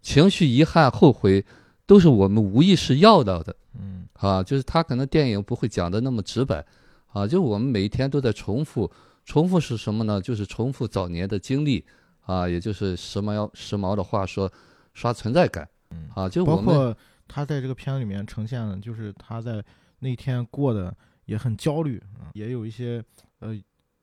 [0.01, 1.45] 情绪、遗憾、后悔，
[1.85, 4.41] 都是我们无意识要到的嗯啊。
[4.43, 6.65] 就是他可能电影不会讲的那么直白
[7.07, 8.91] 啊，就我们每一天都在重复，
[9.23, 10.21] 重复是什么呢？
[10.21, 11.85] 就是重复早年的经历
[12.25, 14.51] 啊，也就是时髦时髦的话说，
[14.93, 16.27] 刷存在感嗯，啊。
[16.27, 19.63] 就我们包括他在这个片子里面呈现的，就是他在
[19.99, 20.95] 那天过得
[21.25, 23.03] 也很焦虑，嗯也有一些
[23.39, 23.55] 呃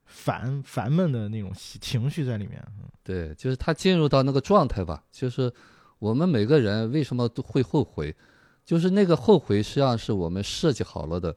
[0.04, 2.62] 烦烦闷的那种情情绪在里面。
[2.80, 5.52] 嗯对，就是他进入到那个状态吧，就是
[6.02, 8.12] 我们每个人为什么都会后悔，
[8.64, 11.32] 就是那个后悔实际上是我们设计好了的，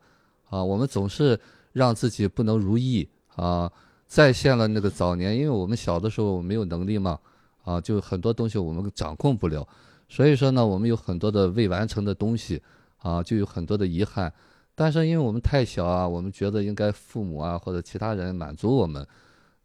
[0.50, 1.40] 啊，我们总是
[1.74, 3.08] 让自己不能如意。
[3.36, 3.72] 啊，
[4.08, 7.20] 再现了那个早年，因为我们小的时候没有能力嘛，
[7.64, 9.68] 啊，就很多东西我们掌控不了，
[10.10, 12.60] 所以说呢，我们有很多的未完成的东西，
[13.00, 14.34] 啊，就有很多的遗憾，
[14.74, 19.06] 但是因为我们太小啊，我们觉得应该父母啊或者其他人满足我们。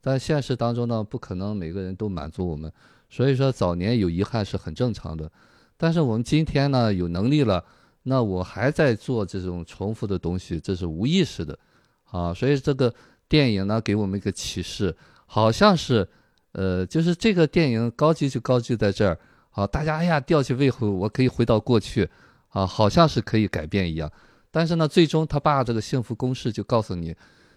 [0.03, 2.73] 但现实当中呢，不可能每个人都满足我们，
[3.11, 5.31] 所以说早年有遗憾是很正常的。
[5.77, 7.62] 但是我们今天呢，有能力了，
[8.05, 11.59] 那我还在做这种重复的东西，这是无意识的，
[12.05, 12.94] 啊，所以这个
[13.29, 14.96] 电影呢，给我们一个启示，
[15.27, 16.09] 好像是，
[16.53, 19.18] 呃，就是这个电影高级就高级在这儿，
[19.51, 22.09] 啊，大家哎呀吊起胃口，我可以回到过去，
[22.49, 24.11] 啊，好像是可以改变一样。
[24.51, 27.14] 但是呢，最终他把这个幸福公式就告诉你，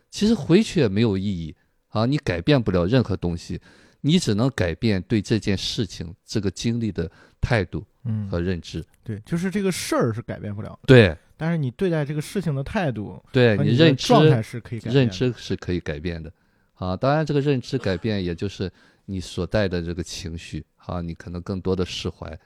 [0.09, 1.55] 其实回去也没有意义。
[1.89, 3.61] 啊，你改变不了任何东西，
[4.05, 8.83] 你只能改变对这件事情、这个经历的态度嗯，和认知。
[9.01, 14.99] 对，就是这个事儿是改变不了的，对，但是你对待这个事情的态度对你认知、状态是可以改变的。
[14.99, 16.31] 认知是可以改变的。
[16.73, 18.69] 啊，当然这个认知改变，也就是
[19.05, 22.37] 你所带的这个情绪啊，你可能更多的释怀。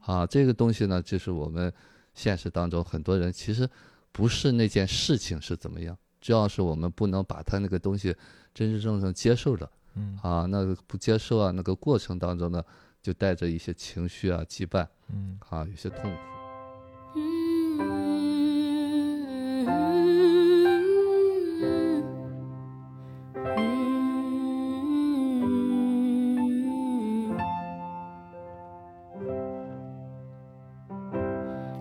[0.00, 1.70] 啊，这个东西呢，就是我们
[2.14, 3.68] 现实当中很多人其实
[4.10, 8.14] 不是那件事情是怎么样，主要是我们不能把他那个东西
[8.54, 9.70] 真真正正接受了。
[9.94, 10.18] 嗯。
[10.22, 12.62] 啊，那个不接受啊，那个过程当中呢，
[13.02, 15.38] 就带着一些情绪啊羁绊嗯。
[15.48, 16.16] 啊，有些痛苦。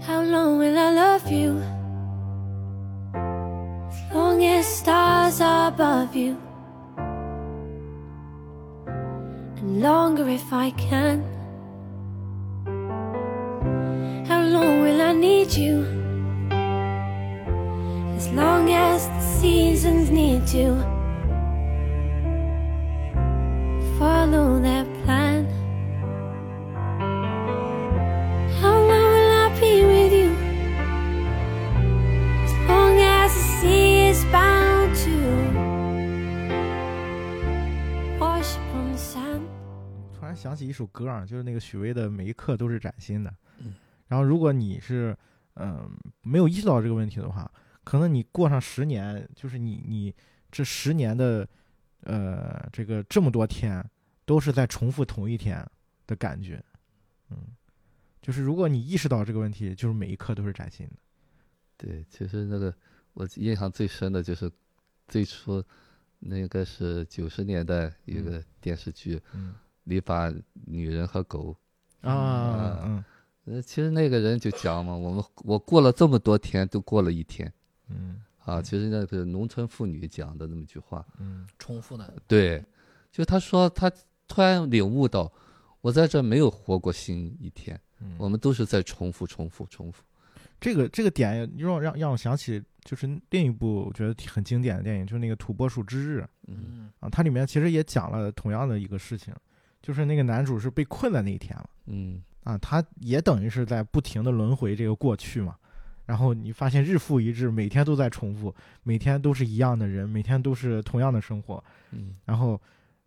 [0.06, 0.60] How long
[9.74, 11.24] longer if I can.
[14.28, 15.86] How long will I need you?
[18.16, 20.76] As long as the seasons need to.
[24.00, 24.73] Follow their
[40.68, 43.30] 一首歌啊，就是那个许巍的《每一刻都是崭新的》。
[43.60, 43.74] 嗯
[44.08, 45.18] 然后如果你是
[45.56, 45.88] 嗯、
[46.24, 47.50] 没有意识到这个问题的话，
[47.84, 50.14] 可能你过上十年，就是你你
[50.52, 51.48] 这十年的
[52.06, 53.84] 呃这个这么多天
[54.26, 55.64] 都是在重复同一天
[56.08, 56.64] 的感觉。
[57.30, 57.38] 嗯，
[58.20, 60.94] 就是如果你意识到这个问题，就是每一刻都是崭新的。
[61.78, 62.74] 对，其实那个
[63.14, 64.52] 我印象最深的就是
[65.08, 65.64] 最初
[66.18, 70.34] 那个是九十年代一嗯个电视剧《嗯理发
[70.66, 71.56] 女人和狗》。
[72.10, 73.04] 啊嗯。
[73.46, 77.52] 呃，其实那个人就讲嘛，我们我过了这么多天，都过了一天。
[77.90, 78.22] 嗯。
[78.40, 78.62] 啊。
[78.62, 81.48] 其实那个农村妇女讲的那么句话，嗯。
[81.60, 82.64] 重复的，对，
[83.12, 83.92] 就他说他
[84.28, 85.32] 突然领悟到，
[85.82, 90.04] 我在这没有活过新一天，嗯，我们都是在重复、重复、重复。
[90.62, 96.22] 这个这个点让让让我想起就是另一部我觉得挺很经典的电影，就是那个《土拨鼠之日》。
[96.48, 96.92] 嗯嗯。
[97.02, 99.34] 啊，它里面其实也讲了同样的一个事情，
[99.84, 105.56] 就是那个男主是被困在那一天了嗯啊，他也等于是在不停的轮回这个过去嘛。
[106.06, 111.64] 然后你发现日复一日，每天都在重复，每天都是一样的人，每天都是同样的生活。
[111.92, 112.60] 嗯然后，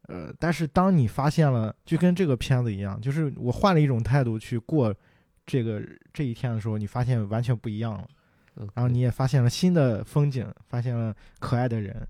[0.02, 4.94] 呃，但是当你发现了，就跟这个片子一样，就是我换了一种态度去过
[5.44, 8.08] 这个这一天的时候，你发现完全不一样了。
[8.56, 12.08] 嗯，然后你也发现了新的风景，发现了可爱的人，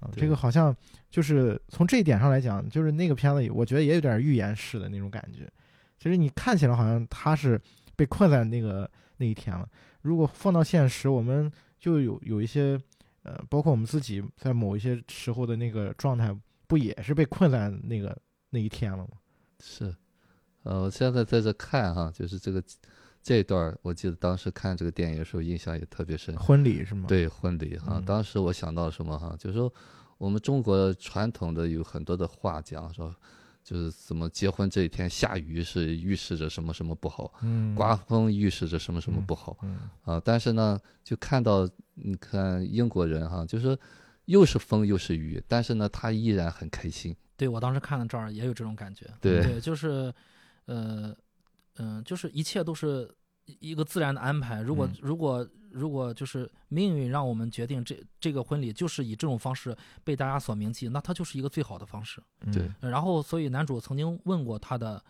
[0.00, 0.74] 啊，这个好像
[1.10, 5.50] 就是从这一点上来讲，就是那个片子，我觉得也有点预言式的那种感觉。
[5.98, 7.60] 其实你看起来好像他是
[7.96, 9.68] 被困在那个那一天了。
[10.02, 12.78] 如果放到现实，我们就有有一些，
[13.22, 18.16] 呃，包括我们自己在某一些时候的那个状态，不也是被困在那个
[18.50, 19.08] 那一天了吗？
[19.58, 19.92] 是，
[20.62, 22.62] 呃，我现在在这看哈，就是这个
[23.26, 26.36] 这一段儿，我记得当时看这个电影的时候，印象也特别深。
[26.36, 29.72] 婚礼是吗？，对婚礼哈，嗯当时我想到什么哈，就是说
[30.16, 33.12] 我们中国传统的有很多的话讲说，
[33.64, 40.22] 就是怎么结婚这一天下雨是预示着什么什么不好，嗯，刮风预示着什么什么不好嗯啊。
[40.24, 43.76] 但是呢，就看到你看英国人哈，就是说
[44.26, 47.12] 又是风又是雨，但是呢，他依然很开心。
[47.36, 49.04] 对我当时看到这儿也有这种感觉。
[49.20, 50.14] 对对，就是，
[50.66, 51.12] 呃，
[51.78, 53.10] 嗯、就是一切都是
[53.44, 54.60] 一个自然的安排。
[54.60, 62.22] 如果、嗯如果如果就是命运让我们决定这这个婚礼就是以这种方式被大家所铭记，那它就是一个最好的方式。
[62.40, 65.02] 嗯对呃然后，所以男主曾经问过他的、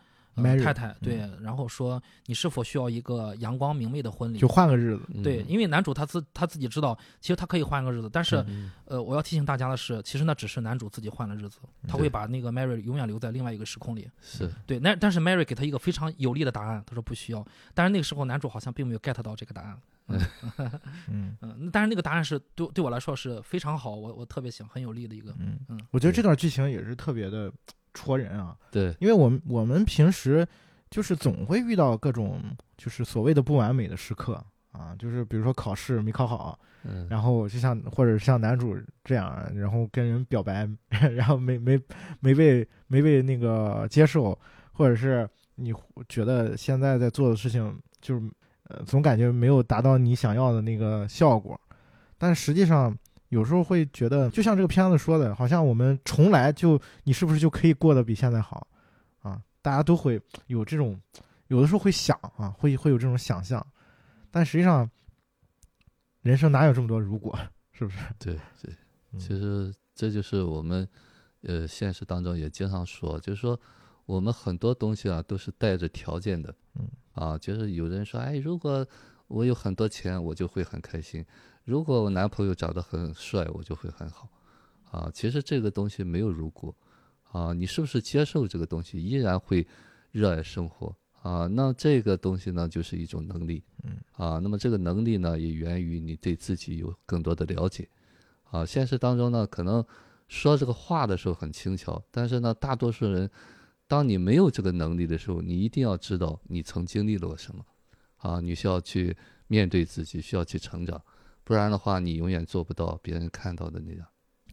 [0.43, 4.37] 太太，对，然后说你是否需要一个阳光明媚的婚礼？
[4.37, 14.09] 就换个日子，对，嗯因为男主他自他自己知道，其实他可以换个日子，但是嗯呃，我要提醒大家的是，其实那只是男主自己换了日子，他会把那个 Mary 永远留在另外一个时空里。
[14.21, 17.45] 是对，那但是 Mary 给他一个非常有力的答案，他说不需要。
[17.73, 19.77] 但是那个时候男主好像并没有 get 到这个答案。
[20.09, 20.19] 嗯
[21.41, 25.31] 嗯，但是那个答案是对对我来说是非常好，我我特别喜欢，很有力的一个。
[25.39, 27.51] 嗯嗯我觉得这段剧情也是特别的
[27.97, 30.47] 戳人啊，对，因为我们我们平时
[30.89, 32.39] 就是总会遇到各种
[32.77, 40.69] 就是所谓的不完美的时刻啊，就是比如说考试没考好，嗯，然后就像或者像男主这样，然后跟人表白，
[41.15, 41.79] 然后没没
[42.19, 44.37] 没被没被那个接受，
[44.71, 45.73] 或者是你
[46.07, 48.21] 觉得现在在做的事情就是
[48.69, 51.59] 呃总感觉没有达到你想要的那个效果，
[52.17, 52.95] 但实际上
[53.29, 58.67] 有时候会觉得，就像这个片子说的，好像我们重来就你是不是就可以过得比现在好？
[59.21, 59.41] 啊？
[59.61, 60.99] 大家都会有这种，
[61.47, 63.65] 有的时候会想啊，会会有这种想象，
[64.31, 64.89] 但实际上
[66.21, 67.37] 人生哪有这么多如果，
[67.73, 67.97] 是不是？
[68.17, 68.73] 对对，
[69.11, 69.19] 嗯。
[69.19, 70.87] 其实这就是我们
[71.41, 73.59] 呃现实当中也经常说，就是说
[74.05, 76.87] 我们很多东西啊都是带着条件的，嗯。
[77.13, 78.87] 啊，就是有人说，哎，如果
[79.27, 81.23] 我有很多钱，我就会很开心；
[81.67, 84.29] 如果我男朋友长得很帅，我就会很好。
[84.89, 86.73] 啊，其实这个东西没有如果，
[87.33, 89.67] 啊，你是不是接受这个东西，依然会
[90.13, 91.45] 热爱生活啊？
[91.45, 97.89] 那这个东西呢，就是一种能力，嗯，啊，那么这个能力呢，也源于你对自己有更多的了解，
[98.45, 99.85] 啊，现实当中呢，可能
[100.29, 103.29] 说这个话的时候很轻巧，但是呢，大多数人，
[103.87, 107.65] 当你没有这个能力的时候，你一定要知道你曾经历了什么，
[108.19, 111.01] 啊，你需要去面对自己，需要去成长，
[111.47, 114.05] 不然的话，你永远做不到别人看到的那样。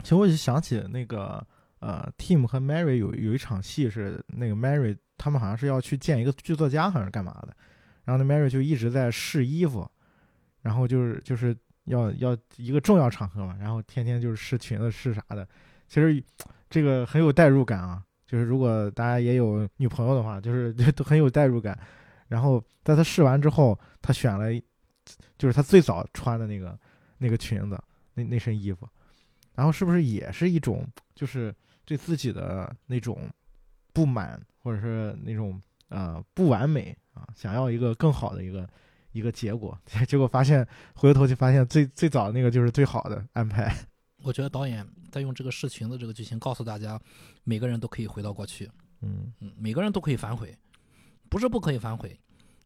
[0.05, 1.45] 其实我就想起那个
[1.81, 7.57] 呃，Tim 和 Mary 有有一场戏是那个 Mary 他们好像是要去见一个剧作家，好像是干嘛的，
[8.05, 9.91] 然后那 Mary 就一直在试衣服，
[10.63, 15.45] 然后就是就是要要一个重要场合嘛，然后天天就是试裙子试啥的，
[15.89, 16.23] 其实
[16.71, 21.77] 这个很有代入感啊，就是如果大家也有女朋友的话，就是就 都很有代入感。
[22.29, 24.47] 然后在他试完之后，他选了
[25.39, 26.79] 就是他最早穿的那个
[27.19, 27.83] 那个裙子，
[28.15, 28.89] 那那身衣服。
[29.55, 33.29] 然后是不是也是一种就是对自己的那种
[33.93, 38.69] 不满，或者是那种呃不完美啊，想要一个更好的一个
[39.13, 43.73] 一个结果， 结果发现回头就发现最最早那个就是最好的安排。
[44.25, 47.01] 我觉得导演在用这个试裙子这个剧情告诉大家，
[47.45, 48.69] 每个人都可以回到过去，
[49.03, 50.57] 嗯嗯，每个人都可以反悔，
[51.29, 52.19] 不是不可以反悔，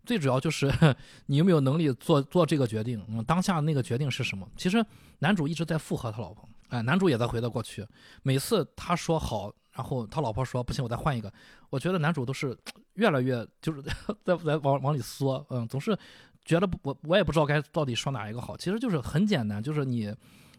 [0.05, 0.71] 最主要就是
[1.27, 3.05] 你有没有能力做做这个决定。
[3.09, 4.49] 嗯，当下那个决定是什么？
[4.57, 4.85] 其实
[5.19, 7.87] 男主一直在附和他老婆，哎，男主也在回到过去。
[8.23, 11.33] 每次他说好，然后他老婆说不行，我再换一个。
[11.71, 12.57] 我觉得男主都是
[12.95, 13.83] 越来越就是
[14.25, 15.97] 在在往往里缩，嗯，总是
[16.45, 18.57] 觉得不我我也不知道该到底说哪一个好。
[18.57, 20.15] 其实就是很简单，就是你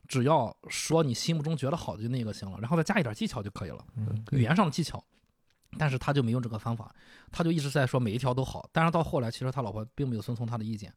[0.08, 3.84] 只要说你心目中觉得好的就那个行了，然后再加一点技巧就可以了。
[3.98, 5.04] 嗯语言上的技巧，
[5.78, 6.94] 但是他就没用这个方法，
[7.32, 10.92] 他就一直在说每一条都好，但是到后来其实他老婆并没有遵从他的意见，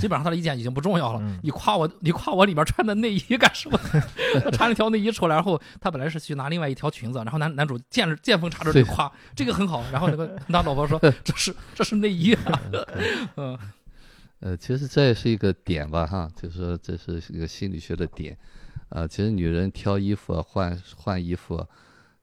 [0.00, 1.20] 基本上他的意见已经不重要了。
[1.22, 3.78] 嗯你夸我，你夸我里面穿的内衣干什么？
[4.44, 12.60] 他 穿了条内衣出来，然后他本来是去拿另外一条裙子，然后男男主见着见缝插针就夸这个很好，然后那个 他老婆说这是这是内衣啊，
[13.36, 13.58] 嗯
[14.40, 18.36] 呃，其实这也是一个点吧，哈，就是说这是一个心理学的点，
[18.88, 21.66] 啊、其实女人挑衣服啊、换换衣服啊，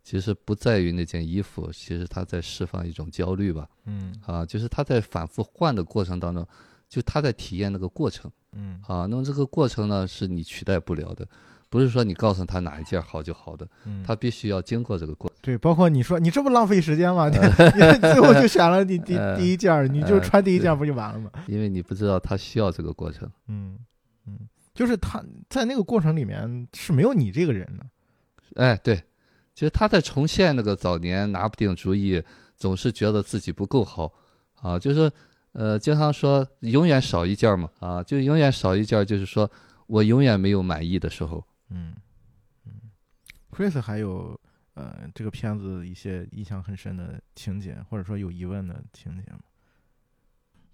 [0.06, 6.48] 其实不在于那件衣服，其实他在释放一种焦虑吧，嗯啊，就是他在反复换的过程当中，
[6.88, 11.28] 就他在体验那个过程，嗯啊，那么这个过程呢是你取代不了的，
[11.72, 15.38] 不是说你告诉他哪一件好就好的，嗯，他必须要经过这个过程。
[15.42, 17.28] 对，包括你说你这不浪费时间吗？
[17.28, 21.32] 你你 最后就选了你 第呃第一件儿，你就呃穿第一件不就完了吗？
[21.48, 23.28] 因为你不知道他需要这个过程。
[23.48, 23.80] 嗯
[24.28, 24.38] 嗯，
[24.76, 27.86] 就是他在那个过程里面是没有你这个人的。
[28.64, 29.04] 哎，对，
[29.56, 32.22] 其实他在重现那个早年拿不定主意，
[32.56, 34.14] 总是觉得自己不够好
[34.56, 35.10] 啊，就是
[35.54, 39.50] 呃，经常说永远少一件嘛啊，就永远少一件，就是说
[39.88, 41.42] 我永远没有满意的时候。
[41.70, 41.96] 嗯
[42.66, 42.74] 嗯
[43.50, 44.38] ，Chris 还有
[44.74, 49.40] 呃这个片子一些印象很深的情节，或者说有疑问的情节吗？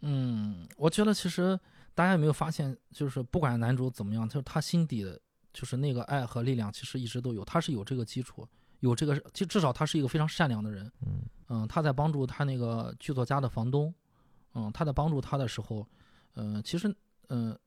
[0.02, 1.60] 嗯，我觉得其实
[1.94, 5.22] 大家有没有发现，就是不管男主怎么样，就是他心底的，
[5.54, 8.48] 就是那个爱和力量，其实一直都有，他是有这个基础，
[8.82, 10.92] 有这个，就至少他是一个非常善良的人。
[11.06, 13.94] 嗯嗯，他在帮助他那个剧作家的房东，
[14.54, 15.86] 嗯，他在帮助他的时候，
[16.36, 16.94] 嗯、其实，
[17.30, 17.58] 嗯、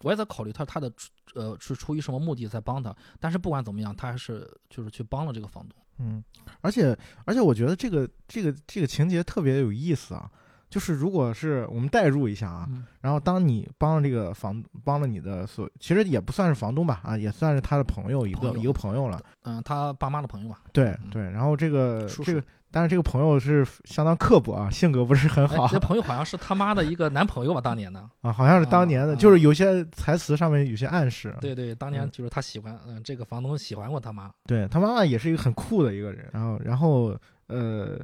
[0.00, 0.92] 我也在考虑他他的
[1.34, 5.78] 呃是出于什么目的在帮他，但是不管怎么样，他还是就是去帮了这个房东。
[5.98, 6.22] 嗯，
[6.60, 10.30] 而且而且我觉得这个这个这个情节特别有意思啊。
[10.72, 19.20] 就是如果是我们代入一下啊，嗯然后当你帮了这个房帮了你的所，其实也不算是房东吧，啊，也算是他的朋友一个一个朋友了。
[19.42, 28.00] 嗯、他爸妈的朋友嘛，嗯对对，然后这个叔这个，但是这个朋友是相当刻薄啊，性格不是很好哎这 朋友好像是他妈的一个男朋友吧，当年的。
[28.22, 31.36] 啊，好像是当年的，啊就是有些台词上面有些暗示。
[31.38, 34.30] 对对，当年嗯就是他喜欢，嗯、这个房东喜欢过他妈。
[34.46, 37.14] 对他妈妈也是一个很酷的一个人，然后然后
[37.48, 37.98] 呃，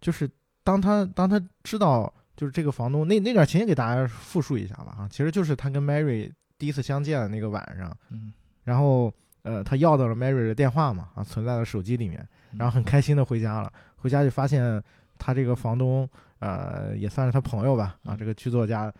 [0.00, 0.30] 就是
[0.64, 8.32] 当他当他知道就是这个房东那那段情节给大家复述一下吧啊，其实就是他跟 Mary 第一次相见的那个晚上，嗯，
[8.64, 14.82] 然后呃他要到了 Mary 的电话嘛啊，存在了手机里面，然后很开心的回家了，回家就发现
[15.18, 16.08] 他这个房东
[16.38, 18.18] 呃也算是他朋友吧啊，嗯。
[18.18, 18.92] 这个剧作家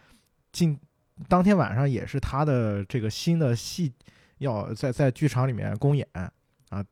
[0.50, 0.78] 进
[1.28, 3.92] 当天晚上也是他的这个新的戏
[4.38, 6.84] 要在在剧场里面公演啊，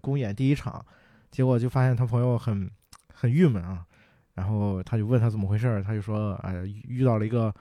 [0.00, 0.84] 公演第一场，
[1.30, 2.70] 结果就发现他朋友很
[3.12, 3.84] 很郁闷啊，
[4.34, 7.54] 然后他就问他怎么回事儿，他就说哎遇到了一个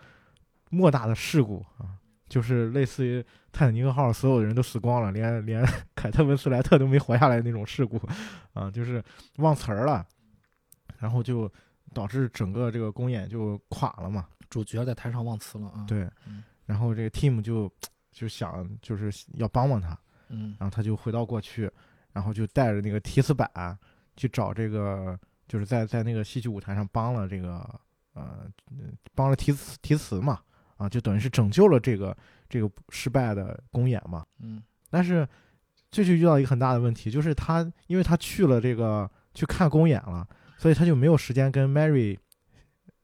[0.69, 1.95] 莫大的事故啊。
[2.29, 5.65] 就是类似于泰坦尼克号所有的人都死光了，连连
[5.95, 7.99] 凯特温斯莱特都没活下来那种事故，
[8.53, 9.03] 啊，就是
[9.37, 10.05] 忘词儿了，
[10.99, 11.51] 然后就
[11.91, 14.27] 导致整个这个公演就垮了嘛。
[14.47, 17.67] 主角在台上忘词了啊。，对嗯，然后这个 team 就
[18.11, 19.97] 就想就是要帮帮他，
[20.27, 21.67] 嗯然后他就回到过去，
[22.13, 23.49] 然后就带着那个提词板
[24.15, 25.19] 去找这个，
[25.49, 27.57] 就是在在那个戏剧舞台上帮了这个
[28.13, 28.49] 呃
[29.15, 30.39] 帮了提词提词嘛，
[30.77, 32.15] 啊，就等于是拯救了这个
[32.47, 34.25] 这个失败的公演嘛。
[34.39, 35.27] 嗯但是
[35.91, 40.27] 这就遇到一个很大的问题，就是他因为他去了这个去看公演了，
[40.57, 42.17] 所以他就没有时间跟 Mary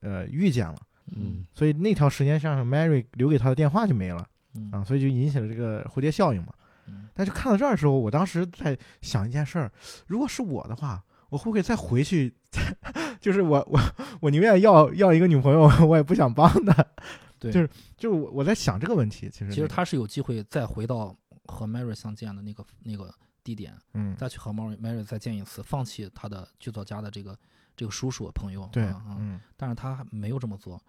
[0.02, 0.78] 呃遇见了，
[1.16, 4.24] 嗯所以那条时间线上 Mary 留给他的电话就没了
[4.54, 6.54] 嗯啊，所以就引起了这个蝴蝶效应嘛。
[6.88, 9.72] 嗯但是看到这儿的时候，我当时在想一件事儿：
[10.06, 12.34] 如果是我的话，我会不会再回去？
[13.20, 13.80] 就是我我
[14.22, 16.86] 我宁愿要要一个女朋友，我也不想帮她。
[17.40, 19.30] 对，就是就是我我在想这个问题。
[19.30, 21.16] 其实其实他是有机会再回到
[21.46, 23.14] 和 Mary 相见的那个那个
[23.44, 27.38] 地点，嗯再去和 Mary Mary 再见一次，放弃他的剧作家的这个
[27.76, 28.70] 这个叔叔朋友。
[28.72, 28.86] 对
[29.18, 30.82] 嗯但是他没有这么做。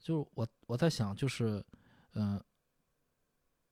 [0.00, 1.64] 就是我我在想，就是
[2.14, 2.40] 嗯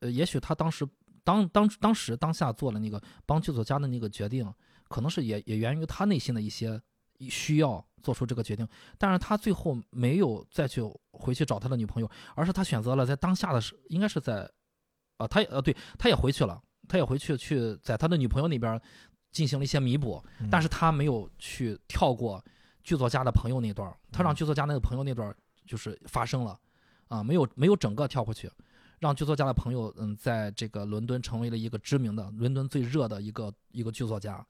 [0.00, 0.88] 呃也许他当时
[1.22, 4.52] 当当当时当下做了那个帮剧作家的那个决定，
[4.92, 6.80] 可能是也也源于他内心的一些
[7.28, 8.68] 需要做出这个决定，
[8.98, 10.82] 但是他最后没有再去
[11.12, 14.48] 回去找他的女朋友，而是他选择了在当下的时，应该是在，
[15.16, 18.80] 啊，他也呃对，他也回去了，他也回去去在他的女朋友那边
[19.30, 20.48] 进行了一些弥补，嗯。
[20.50, 22.44] 但是他没有去跳过
[22.82, 24.34] 剧作家的朋友那段，他让嗯。
[24.34, 25.34] 剧作家那个朋友那段
[25.64, 26.58] 就是发生了，
[27.08, 28.50] 啊，没有没有整个跳过去，
[28.98, 34.44] 让剧作家的朋友嗯，在这个伦敦成为了一个知名的伦敦最热的一个一个剧作家，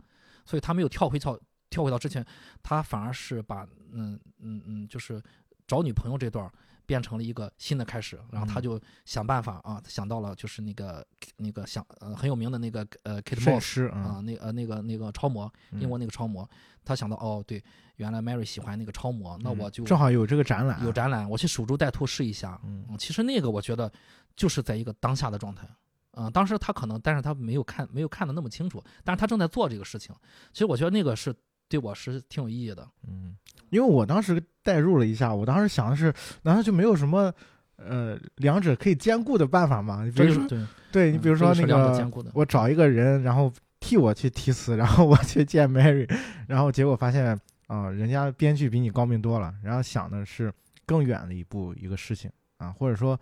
[0.44, 1.38] 所以他没有跳回跳
[1.70, 2.24] 跳回到之前，
[2.62, 5.22] 他反而是把嗯嗯嗯就是
[5.66, 6.52] 找女朋友这段儿
[6.84, 16.48] 变成了一个新的开始，然后他嗯就想办法啊，想到了就是那个那个想呃很有名的那个呃 Kate Moss 师啊，啊，那呃那个那个超模，英国嗯那个超模，
[16.84, 17.62] 他想到哦对，
[17.96, 22.60] 原来 Mary 喜欢那个超模，那嗯我就正好有这个展览，有展览，我去守株待兔试一下。
[22.64, 23.90] 嗯嗯，其实那个我觉得
[24.36, 25.66] 就是在一个当下的状态。
[26.12, 30.14] 嗯、当时他可能，但是他没有看，没有看的那么清楚，但是他正在做这个事情。
[30.52, 31.34] 其实我觉得那个是
[31.68, 32.86] 对我是挺有意义的。
[33.08, 33.34] 嗯，
[33.70, 37.32] 因为我当时代入了一下，我当时想的是，难道就没有什么
[37.76, 40.04] 呃两者可以兼顾的办法吗？
[40.14, 42.30] 比如说，对，对你比如说那嗯这个。
[42.34, 46.08] 我找一个人，然后替我去提词，然后我去见 Mary，
[46.46, 47.38] 然后结果发现
[47.68, 50.52] 啊、人家编剧比你高明多了，然后想的是
[50.84, 53.18] 更远的一步一个事情啊，或者说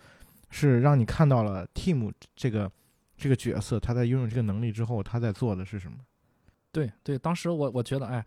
[0.51, 2.71] 是让你看到了 Team 这个
[3.21, 5.99] 这个角色，他在拥有这个能力之后，他在做的是什么？
[6.73, 8.25] 对对，当时我我觉得，哎，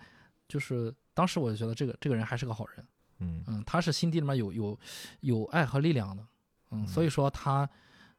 [0.48, 2.86] 就是当时我就觉得这个这个人还是个好人。
[3.20, 4.80] 嗯嗯，他是心底里面有有
[5.22, 6.24] 有爱和力量的。
[6.72, 7.68] 嗯，嗯所以说他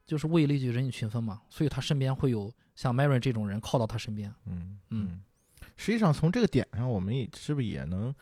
[0.05, 4.33] 就是物以类聚，人以群分嘛，所以他身边会有像 Mary 这种人靠到他身边。
[4.45, 5.21] 嗯嗯，
[5.77, 8.13] 实际上从这个点上，我们也是不是也能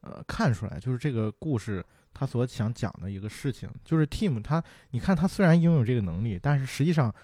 [0.00, 7.14] 呃看出来，就是这个故事他所想讲的一个事情，就是 Tim 他，你看他虽然拥有这个能力，但是实际上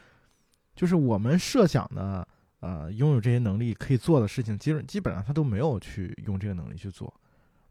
[0.80, 2.26] 就是我们设想的
[2.60, 7.12] 呃拥有这些能力可以做的事情，基本基本上他都没有去用这个能力去做，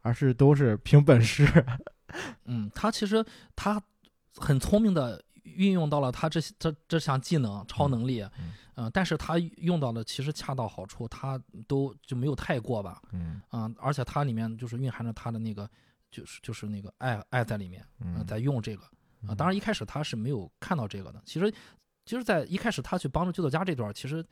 [0.00, 1.44] 而是都是凭本事。
[2.46, 3.24] 嗯，他其实
[3.56, 3.82] 他
[4.36, 8.52] 很聪明的运用到了他这这这项技能超能力，嗯。
[8.76, 11.36] 嗯、但是他用到的其实恰到好处，他
[11.66, 13.42] 都就没有太过吧，嗯。
[13.48, 15.68] 啊、而且它里面就是蕴含着他的那个
[16.12, 18.84] 就是就是那个爱爱在里面，呃嗯，在用这个
[19.26, 21.52] 啊、当然一开始他是没有看到这个的，其实
[22.04, 24.24] 其实，在一开始他去帮助剧作家这段儿，其实。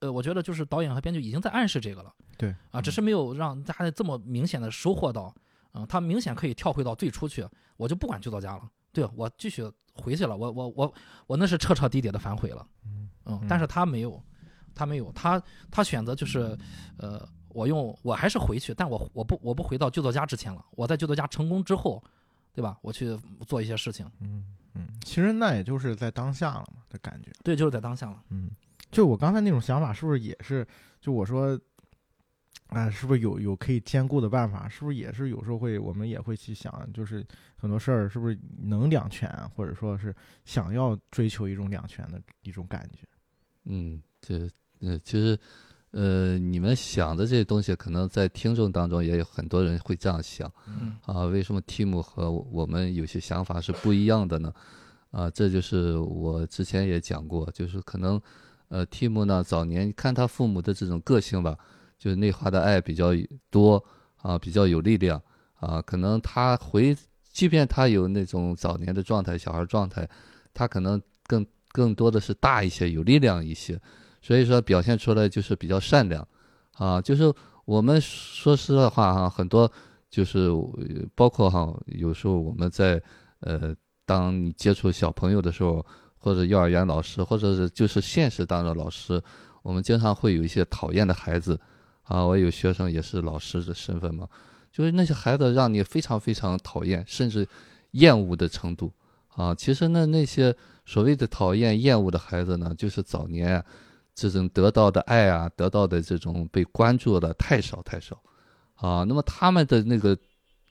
[0.00, 5.34] 呃，我觉得就是导演和编剧已经在暗示这个了对啊，只是没有让大家这么明显的收获到，
[5.72, 7.44] 嗯、他明显可以跳回到最初去，
[7.76, 10.94] 我就不管剧作家了，对我继续回去了，我我我
[11.26, 14.22] 我那是彻彻底底的反悔了，嗯嗯，但是他没有，
[14.72, 16.56] 他没有，他他选择就是，
[16.98, 22.00] 呃，我用我还是回去，但我我不我不回到剧作家之前了，我在剧作家成功之后，
[22.52, 22.78] 对吧？
[22.82, 23.18] 我去
[23.48, 24.44] 做一些事情，嗯
[24.78, 27.30] 嗯，其实那也就是在当下了嘛的感觉。
[27.42, 28.50] 对，就是在当下了，嗯，
[28.90, 30.66] 就我刚才那种想法，是不是也是？
[31.00, 31.58] 就我说，
[32.68, 34.68] 啊、是不是有有可以兼顾的办法？
[34.68, 37.26] 是不是也是有时候会我们也会去想，就是
[37.56, 40.14] 很多事儿是不是能两全，或者说是
[40.44, 43.06] 想要追求一种两全的一种感觉？
[43.64, 44.48] 嗯，这
[44.80, 45.38] 呃，其实
[45.90, 51.24] 呃，你们想的这些东西，可能在听众当中也有很多人会这样想嗯啊。
[51.24, 54.52] 为什么 Tim 和我们有些想法是不一样的呢？
[55.10, 58.20] 啊，这就是我之前也讲过，就是可能
[58.68, 61.56] 呃，Tim 呢早年看他父母的这种个性吧，
[61.98, 63.12] 就是内化的爱比较
[63.50, 63.82] 多
[64.16, 65.20] 啊，比较有力量
[65.54, 66.94] 啊，可能他回，
[67.32, 70.06] 即便他有那种早年的状态、小孩状态，
[70.52, 73.80] 他可能更更多的是大一些、有力量一些，
[74.20, 76.26] 所以说表现出来就是比较善良
[76.74, 77.00] 啊。
[77.00, 77.32] 就是
[77.64, 79.70] 我们说实在话哈，很多
[80.10, 80.50] 就是
[81.14, 83.00] 包括哈，有时候我们在
[83.40, 85.84] 呃，当你接触小朋友的时候，
[86.16, 89.22] 或者幼儿园老师，或者是就是现实当中的老师，
[89.62, 91.58] 我们经常会有一些讨厌的孩子
[92.02, 92.24] 啊。
[92.24, 94.26] 我有学生也是老师的身份嘛，
[94.72, 97.46] 就是那些孩子让你非常非常讨厌，甚至
[97.92, 98.92] 厌恶的程度
[99.28, 99.54] 啊。
[99.54, 100.54] 其实呢，那些
[100.84, 103.62] 所谓的讨厌、厌恶的孩子呢，就是早年
[104.18, 108.20] 这种得到的爱啊，得到的这种被关注的太少太少
[108.74, 109.04] 啊。
[109.06, 110.18] 那么他们的那个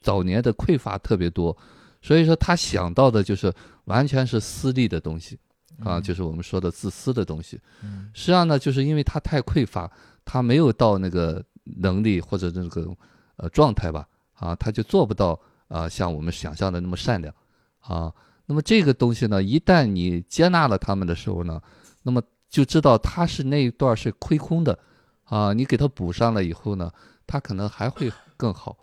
[0.02, 1.56] 早年的匮乏特别多，
[2.02, 3.54] 所以说他想到的就是
[3.86, 5.40] 完全是私利的东西
[5.80, 7.58] 啊，就是我们说的自私的东西。
[7.82, 9.90] 嗯实际上呢，就是因为他太匮乏，
[10.26, 12.94] 他没有到那个能力或者那个
[13.38, 15.40] 呃状态吧，啊，他就做不到
[15.70, 17.34] 啊像我们想象的那么善良
[17.80, 18.14] 啊。
[18.46, 21.62] 那么这个东西呢，一旦你接纳了他们的时候呢，
[22.04, 24.78] 那么就知道他是那一段是亏空的
[25.26, 26.92] 啊，你给他补上了以后呢，
[27.26, 28.78] 他可能还会更好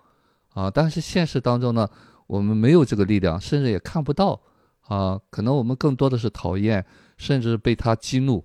[0.53, 0.71] 啊。
[0.71, 1.89] 但是现实当中呢，
[2.27, 4.41] 我们没有这个力量，甚至也看不到
[4.83, 6.85] 啊，可能我们更多的是讨厌，
[7.17, 8.45] 甚至被他激怒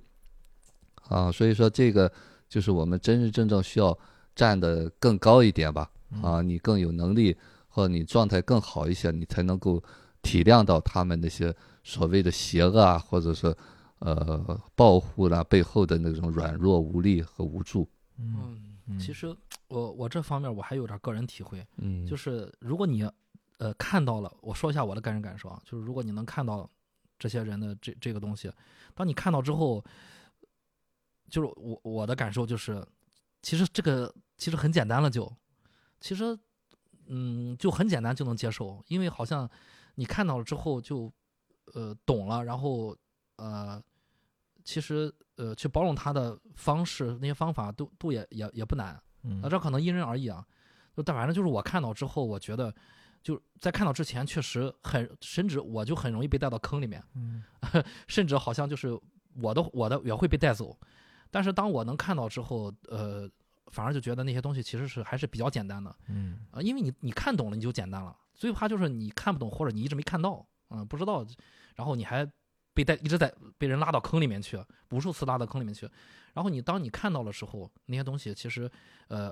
[1.09, 1.31] 啊。
[1.31, 2.11] 所以说，这个
[2.47, 3.97] 就是我们真真正正需要
[4.33, 5.89] 站得更高一点吧
[6.23, 7.35] 啊，你更有能力，
[7.67, 9.83] 或者你状态更好一些，你才能够
[10.21, 11.53] 体谅到他们那些
[11.83, 13.53] 所谓的邪恶啊，或者是
[13.99, 17.87] 呃报复啦、背后的那种软弱无力和无助。
[18.17, 19.35] 嗯嗯，嗯其实
[19.67, 23.09] 我我这方面我还有点个人体会，嗯，就是如果你
[23.57, 26.69] 呃看到了，我说一下我的个人感受啊，就是如果你能看到
[27.17, 28.51] 这些人的这这个东西，
[28.93, 29.83] 当你看到之后，
[31.29, 32.85] 就是我我的感受就是，
[33.41, 35.31] 其实这个其实很简单了就，
[35.99, 36.37] 其实
[37.07, 39.49] 嗯就很简单就能接受，因为好像
[39.95, 41.11] 你看到了之后就
[41.73, 42.95] 呃懂了，然后
[43.39, 43.81] 呃
[44.63, 50.45] 其实呃去包容他的方式那些方法都都也也也不难，嗯啊，这可能因人而异啊。
[50.95, 52.73] 就但反正就是我看到之后，我觉得
[53.23, 57.41] 就在看到之前，确实很，甚至我就很容易被带到坑里面，嗯
[58.07, 58.99] 甚至好像就是
[59.41, 60.77] 我的我的也会被带走。
[61.31, 63.29] 但是当我能看到之后，呃，
[63.67, 68.15] 反而就觉得那些东西其实是还是比较简单的嗯啊、因为你你看懂了，你就简单了。
[68.33, 71.25] 最怕就是你看不懂，或者你一直没看到，嗯、不知道，
[71.75, 72.29] 然后你还
[72.79, 74.57] 被带一直在被人拉到坑里面去，
[74.91, 75.85] 无数次拉到坑里面去。
[76.33, 78.71] 然后你当你看到的时候，那些东西其实，
[79.09, 79.29] 呃，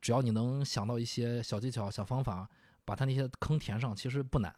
[0.00, 2.48] 只要你能想到一些小技巧、小方法，
[2.84, 4.52] 把它那些坑填上，其实不难。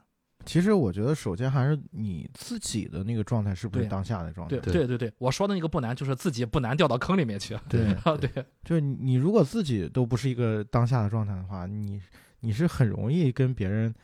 [0.46, 4.56] 其实我觉得，首先还是你自己的那个状态是不是当下的状态？
[4.56, 7.54] 对对对对对，我说的那个不难，就是自己不难掉到坑里面去。
[7.68, 8.30] 对 啊，对，
[8.64, 12.00] 就是你你如果自己都不是一个当下的状态的话，你
[12.40, 13.94] 你是很容易跟别人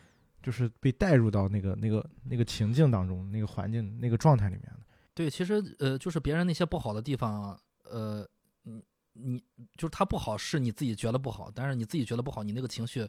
[0.43, 4.81] 就是被带入到那个那个那个情境当中、那个环境、那个状态里面的。
[5.15, 7.59] 对，其实呃，就是别人那些不好的地方，
[7.91, 8.27] 呃，
[8.63, 8.83] 你
[9.13, 9.43] 你
[9.77, 13.05] 就是他不好，是你自己觉得不好，但是你自己觉得不好，你那个情绪，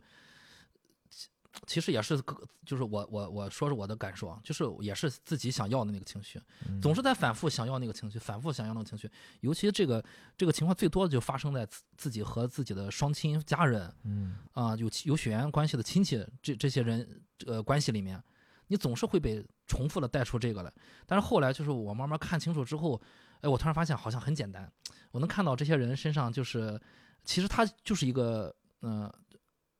[1.65, 2.35] 其其实也是个，
[2.65, 9.09] 就是我我我说说我的感受啊，就是也是自己想要的那个情绪，嗯总是在反复想要那个情绪，反复想要那个情绪。
[9.41, 10.03] 尤其这个
[10.37, 18.21] 这个情况最多的就发生在自自己和自己的双亲家人嗯啊、有有血缘关系的亲戚这这些人呃关系里面，
[18.67, 20.71] 你总是会被重复的带出这个来。
[21.05, 23.01] 但是后来就是我慢慢看清楚之后，
[23.41, 24.71] 哎，我突然发现好像很简单，
[25.11, 26.79] 我能看到这些人身上就是，
[27.23, 29.15] 其实他就是一个嗯、呃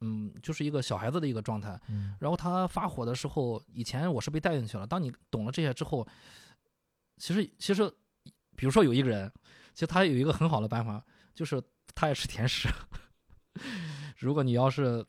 [0.01, 1.79] 嗯，就是一个小孩子的一个状态。
[1.89, 4.87] 嗯然后他发火的时候，以前我是被带进去了。
[4.87, 6.07] 当你懂了这些之后，
[7.17, 7.89] 其实其实，
[8.55, 9.31] 比如说有一个人，
[9.73, 11.61] 其实他有一个很好的办法，就是
[11.93, 12.69] 他爱吃甜食。
[14.17, 15.05] 如果你要是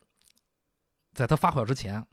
[1.12, 2.04] 在他发火之前，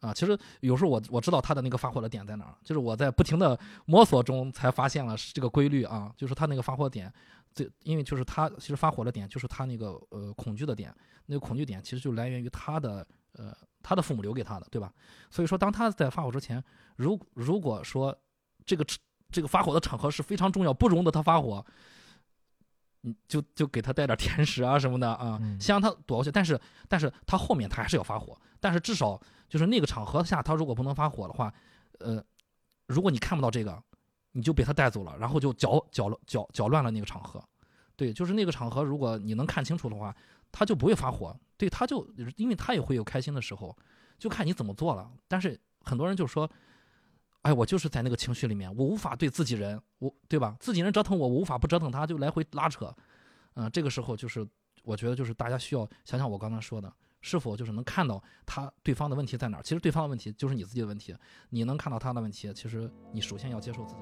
[0.00, 7.12] 啊，其实有时候我我知道他的那个发火的点在哪儿，就是我在不停的摸索中才发现了这个规律啊，就是他那个发火点，
[7.52, 10.94] 最因为就是他其实发火的点就是他那个呃恐惧的点，
[11.26, 14.92] 那个恐惧点其实就来源于他的呃他的父母留给他的，对吧？
[15.30, 16.62] 所以说当他在发火之前，
[16.96, 18.16] 如如果说
[18.64, 18.84] 这个
[19.30, 21.64] 这个发火的场合是非常重要，不容得他发火，
[23.00, 26.30] 你就就给他带点甜食啊什么的啊，嗯先让他躲过去。
[26.30, 31.52] 但是但是他后面他还是要发火，但是至少就是那个场合下，他如果不能发火的话，
[31.98, 32.22] 呃，
[32.86, 33.82] 如果你看不到这个，
[34.32, 37.42] 你就被他带走了，然后就搅搅了搅搅乱了那个场合。
[37.96, 40.14] 对，就是那个场合，如果你能看清楚的话，
[40.50, 41.38] 他就不会发火。
[41.56, 42.06] 对，他就
[42.36, 43.76] 因为他也会有开心的时候，
[44.18, 45.10] 就看你怎么做了。
[45.28, 46.50] 但是很多人就说，
[47.42, 50.56] 哎，我就是在那个情绪里面，我无法对自己人，我对吧？
[50.58, 52.90] 自己人折腾我，我无法不折腾他，就来回拉扯。
[53.54, 54.46] 嗯、这个时候就是
[54.82, 59.62] 我觉得就是大家需要想想我刚才说的，是否就是能看到他对方的问题在哪儿？
[59.62, 61.14] 其实对方的问题就是你自己的问题，
[61.50, 64.00] 你能看到他的问题，其实你首先要接受自己。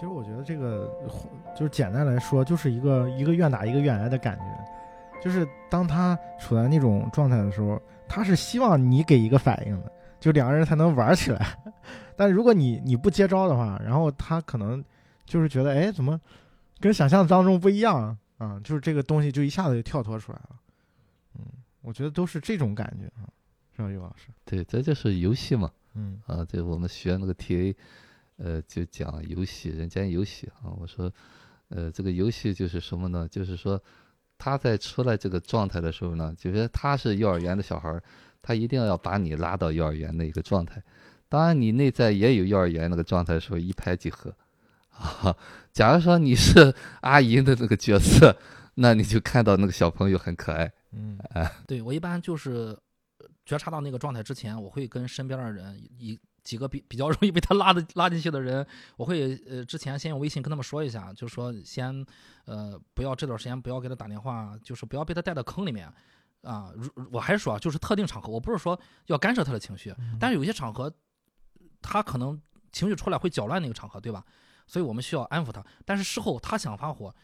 [0.00, 0.90] 其实我觉得这个
[1.54, 7.78] 就是简单来说，就是一个一个愿打一个愿挨的感觉，就是当他处在那种状态的时候，
[8.08, 11.46] 他是希望你给一个反应的，就两个人才能玩起来。
[12.16, 14.82] 但如果你你不接招的话，然后他可能
[15.26, 16.18] 就是觉得，哎，怎么
[16.80, 18.58] 跟想象当中不一样啊？
[18.64, 20.56] 就是这个东西就一下子就跳脱出来了。
[21.38, 21.44] 嗯，
[21.82, 23.28] 我觉得都是这种感觉啊，
[23.76, 24.28] 是吧，于老师？
[24.46, 25.70] 对，这就是游戏嘛。
[25.92, 27.74] 嗯啊，对我们学那个 TA，
[28.42, 30.72] 呃，就讲游戏，人间游戏啊。
[30.78, 31.12] 我说，
[31.68, 33.28] 呃，这个游戏就是什么呢？
[33.30, 33.78] 就是说，
[34.38, 38.02] 他在出来这个状态的时候呢，就是他是幼儿园的小孩儿，
[38.40, 40.82] 他一定要把你拉到幼儿园的一个状态。
[41.28, 44.34] 当然，你内在也有幼儿园那个状态的时候，一拍即合。
[44.90, 45.36] 啊，
[45.72, 48.36] 假如说你是阿姨的那个角色，
[48.74, 50.70] 那你就看到那个小朋友很可爱。
[50.92, 51.18] 嗯
[51.66, 52.76] 对我一般就是
[53.18, 58.66] 呃觉察到那个状态之前，我会跟身边的人一几个比比较 容易被他拉的拉进去的人，
[58.96, 62.04] 我会呃之前先用微信跟他们说一下，就是说先
[62.44, 65.92] 呃不要这段时间不要给他打电话，就是不要被他带到坑里面
[66.42, 66.72] 啊。
[66.74, 70.92] 如我还是说啊，就是特定场合，我不是说要干涉他的情绪，但是有些场合
[71.82, 72.40] 他可能
[72.72, 74.24] 情绪出来会搅乱那个场合，对吧？
[74.66, 75.64] 所以我们需要安抚他。
[75.84, 77.14] 但是事后他想发火，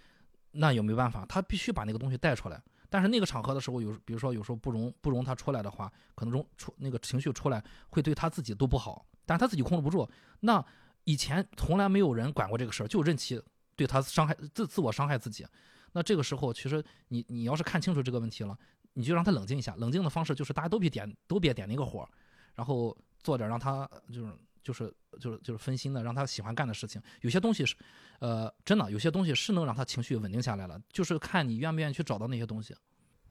[0.53, 2.61] 那也没办法，他必须把那个东西带出来。
[2.89, 10.09] 但是那个场合的时候，有比如说有时候不容不容他出来的话，可能容出那个情绪出来会对他自己都不好，但他自己控制不住。
[10.41, 10.65] 那
[11.05, 13.41] 以前从来没有人管过这个事儿，就任其
[13.75, 15.47] 对他伤害自自我伤害自己。
[15.93, 18.59] 那这个时候，其实你你要是看清楚这个问题了，
[18.95, 19.75] 你就让他冷静一下。
[19.77, 22.09] 冷静的方式就是大家都别点都别点那个火，
[22.55, 24.33] 然后做点让他就是
[24.67, 27.01] 就是就是就是分心的，让他喜欢干的事情。
[27.21, 27.77] 有些东西是，
[28.19, 32.75] 呃，真的有些东西是能让他情绪稳定下来了，就是看你愿不愿意去找到那些东西。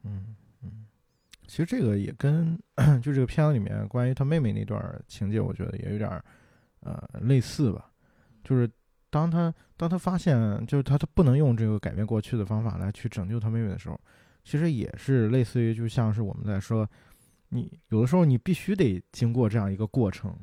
[0.02, 0.86] 嗯嗯，
[1.46, 2.58] 其实这个也跟
[3.02, 6.10] 就这个片子里面关于他妹妹那段情节，我觉得也有点
[6.80, 7.92] 呃类似吧。
[8.42, 8.66] 就是
[9.10, 14.00] 当他当他发现就是他他不能用这个改变过去的方法来去拯救他妹妹的时候，
[14.42, 16.88] 其实也是类似于就像是我们在说，
[17.50, 20.34] 你有的时候你必须得经过这样一个过程，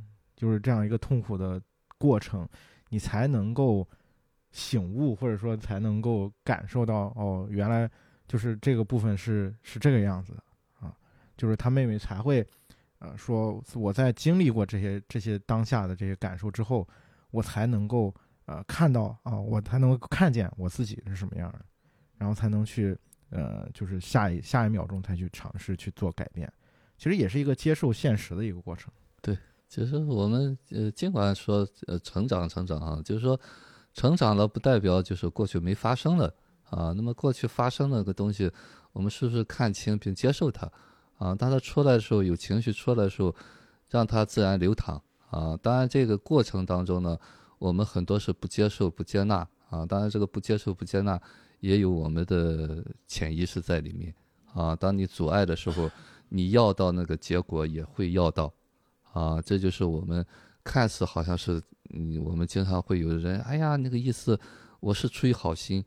[0.44, 1.62] 就是这样一个痛苦的
[1.98, 2.46] 过程，
[2.90, 3.88] 你才能够
[4.52, 7.90] 醒悟，或者说才能够感受到哦，原来
[8.28, 10.44] 就是这个部分是是这个样子的
[10.82, 10.94] 啊，
[11.38, 12.46] 就是他妹妹才会
[13.00, 16.86] 呃说我在经历过这些这些当下的这些感受之后，
[17.32, 18.14] 我才能够
[18.44, 21.66] 呃看到啊，我才能够看见我自己是什么样的，
[22.18, 26.52] 然后才能去呃就是下一下一秒钟才去尝试去做改变，
[26.98, 28.92] 其实也是一个接受现实的一个过程。
[29.22, 29.38] 对。
[29.74, 33.40] 其实我们呃，尽管说呃成长成长啊，就是说
[33.92, 36.32] 成长了不代表就是过去没发生了
[36.70, 36.94] 啊。
[36.96, 38.52] 那么过去发生的个东西，
[38.92, 40.72] 我们是不是看清并接受它
[41.18, 41.34] 啊？
[41.34, 43.36] 当它出来的时候，有情绪出来的时候，
[43.90, 45.02] 让它自然流淌
[45.32, 45.58] 啊。
[45.58, 47.18] 当然这个过程当中呢，
[47.58, 49.38] 我们很多是不接受、不接纳
[49.72, 49.84] 啊。
[49.88, 51.20] 当然这个不接受、不接纳，
[51.62, 54.14] 也有我们的潜意识在里面
[54.54, 54.76] 啊。
[54.76, 55.90] 当你阻碍的时候，
[56.30, 58.54] 你要到那个结果也会要到。
[59.14, 60.26] 啊，这就是我们
[60.64, 61.62] 看似好像是，
[61.92, 64.38] 嗯，我们经常会有人，哎呀，那个意思，
[64.80, 65.84] 我是出于好心，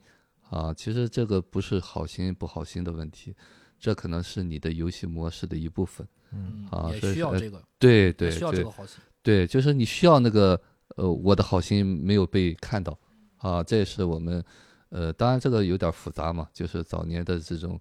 [0.49, 3.35] 啊，其实这个不是好心不好心的问题，
[3.79, 6.07] 这可能是你的游戏模式的一部分。
[6.33, 8.99] 嗯啊也需要这个，对对需要这对个好心。
[9.23, 10.61] 对，就是你需要那个，
[10.97, 12.99] 呃，我的好心没有被看到，
[13.39, 14.45] 啊，这也是我们，
[14.89, 17.81] 呃，当然这个有点复杂嘛，就是早年的这种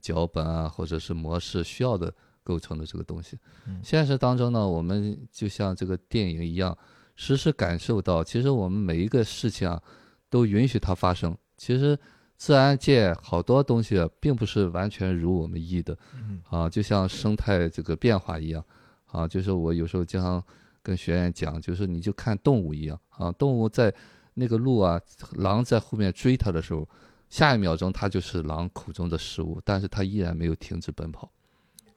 [0.00, 2.12] 脚本啊，或者是模式需要的
[2.42, 3.38] 构成的这个东西。
[3.66, 3.80] 嗯。
[3.82, 6.76] 现实当中呢，我们就像这个电影一样，
[7.16, 9.82] 时时感受到，其实我们每一个事情啊，
[10.28, 11.36] 都允许它发生。
[11.56, 11.98] 其实
[12.36, 16.42] 自然界好多东西啊并不是完全如我们意的，嗯。
[16.48, 18.64] 啊，就像生态这个变化一样，
[19.06, 20.42] 啊，就是我有时候经常
[20.82, 23.94] 跟学员讲，就是你就看动物一样，啊，动物在
[24.34, 25.00] 那个鹿啊，
[25.36, 26.88] 狼在后面追它的时候，
[27.28, 31.30] 下一秒钟它就是狼口中的食物，但是它依然没有停止奔跑，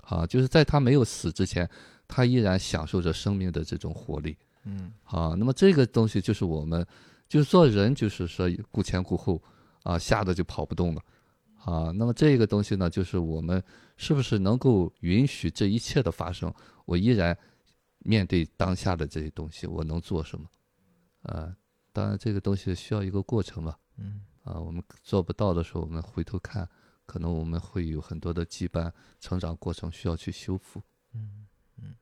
[0.05, 1.69] 啊，就是在他没有死之前，
[2.07, 6.85] 他依然享受着生命的这种活力，嗯啊，那么这个东西就是我们，
[7.27, 9.41] 就是做人，就是说顾前顾后，
[9.83, 11.01] 啊，吓得就跑不动了，
[11.63, 13.61] 啊，那么这个东西呢，就是我们
[13.97, 16.53] 是不是能够允许这一切的发生？
[16.85, 17.35] 我依然
[17.99, 20.47] 面对当下的这些东西，我能做什么？
[21.23, 21.51] 啊，
[21.91, 26.69] 当然这个东西需要一个过程吧，嗯啊，我们做不到的时候，我们回头看，
[27.05, 30.81] 可能我们会有很多的羁绊，成长过程需要去修复。
[31.13, 31.45] 嗯
[31.77, 31.95] 嗯。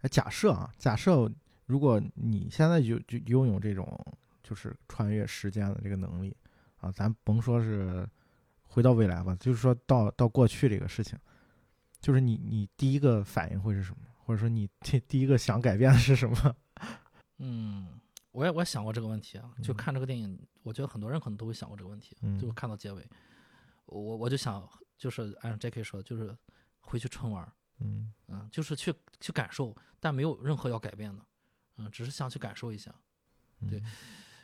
[0.00, 1.30] 哎，假设啊，假设
[1.66, 3.86] 如果你现在就就拥有这种
[4.42, 6.36] 就是穿越时间的这个能力
[6.76, 8.08] 啊，咱甭说是
[8.64, 11.18] 回到未来吧，就是说到到过去这个事情，
[12.00, 13.98] 就是你你第一个反应会是什么？
[14.24, 16.56] 或者说你第第一个想改变的是什么？
[17.38, 23.04] 嗯，我也我也想过这个问题啊，就嗯看这个电影，我觉得很多人可能都会想过这个问题，嗯就看到结尾，
[23.92, 25.82] 我我就想，就是按 J.K.
[25.82, 26.36] 说，就是
[26.80, 31.24] 回去纯玩儿，嗯嗯，就是去去感受，但没有任何要改变的，
[31.76, 32.94] 嗯，只是想去感受一下。
[33.68, 33.92] 对嗯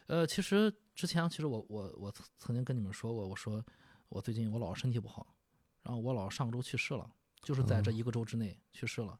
[0.06, 3.64] 呃，其实之前其实我我我曾曾经跟你们说过，我说
[4.08, 5.34] 我最近我姥姥身体不好，
[5.82, 7.10] 然后我姥姥上个周去世了，
[7.42, 9.18] 就是在这哦一个周之内去世了。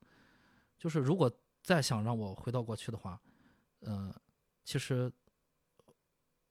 [0.79, 1.31] 就是如果
[1.63, 3.21] 再想让我回到过去的话，
[3.81, 4.15] 嗯、
[4.65, 5.13] 其实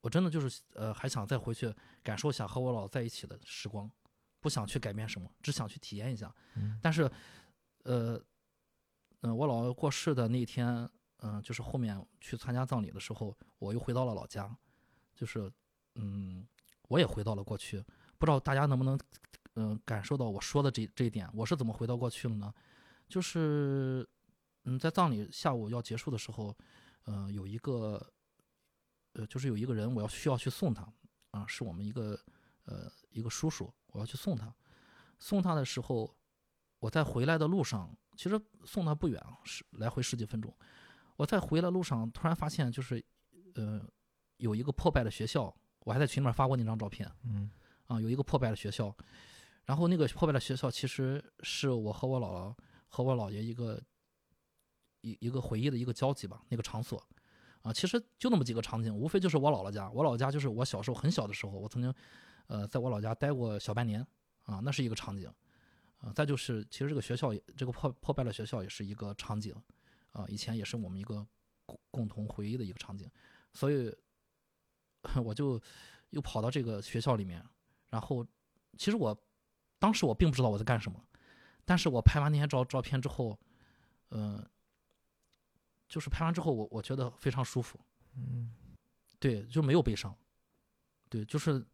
[0.02, 1.74] 我真的就是呃还想再回去
[2.04, 3.90] 感受一下和我姥姥在一起的时光，
[4.40, 6.34] 不想去改变什么，只想去体验一下。
[6.56, 7.10] 嗯但是，
[7.84, 8.22] 呃，
[9.22, 14.56] 嗯、我姥姥过世的那一天，嗯、就是后面去参加葬礼的时候，我又回到了老家，
[15.16, 15.52] 就是，
[15.96, 16.48] 嗯，
[16.90, 17.84] 我也回到了过去。
[18.20, 19.00] 不知道大家能不能，
[19.56, 21.30] 嗯、感受到我说的这这一点？
[21.34, 22.54] 我是怎么回到过去了呢？
[23.10, 24.08] 就是，
[24.66, 26.56] 嗯，在葬礼下午要结束的时候，
[27.06, 28.14] 呃，有一个，
[29.18, 30.88] 呃，就是有一个人我要需要去送他，
[31.32, 32.18] 啊、是我们一个，
[32.66, 34.54] 呃，一个叔叔，我要去送他。
[35.18, 36.16] 送他的时候，
[36.78, 40.56] 我在回来的路上，其实送他不远啊，是来回十几分钟。
[41.16, 43.04] 我在回来路上突然发现，就是，
[43.56, 43.84] 呃，
[44.38, 47.50] 有一个破败的学校，我还在群里面发过那张照片嗯
[47.88, 48.96] 啊，有一个破败的学校，
[49.66, 52.56] 然后那个破败的学校其实是我和我姥姥
[52.88, 53.82] 和我姥爷一个
[55.02, 57.04] 一一个回忆的一个交集吧，那个场所
[57.68, 61.94] 啊，其实就那么几个场景，无非就是我姥姥家，我姥姥家就是我小时候很小的时候，我曾经
[62.48, 64.06] 呃在我老家待过小半年
[64.44, 65.32] 啊，那是一个场景。
[66.00, 69.52] 啊，再就是，其实这个学校也，这个破破败的学校也是一个场景，
[70.12, 71.26] 啊，以前也是我们一个
[71.90, 73.10] 共同回忆的一个场景，
[73.52, 73.92] 所以
[75.26, 75.60] 我就
[76.12, 77.44] 又跑到这个学校里面，
[77.90, 78.24] 然后
[78.78, 79.20] 其实我
[79.80, 81.04] 当时我并不知道我在干什么，
[81.66, 83.36] 但是我拍完那些照照片之后，
[84.12, 84.48] 嗯、
[85.88, 87.80] 就是拍完之后我我觉得非常舒服，
[88.16, 88.52] 嗯
[89.20, 90.16] 对，就没有悲伤，
[91.10, 91.66] 对，就是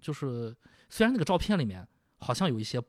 [0.00, 0.56] 就是
[0.88, 1.86] 虽然那个照片里面
[2.18, 2.82] 好像有一些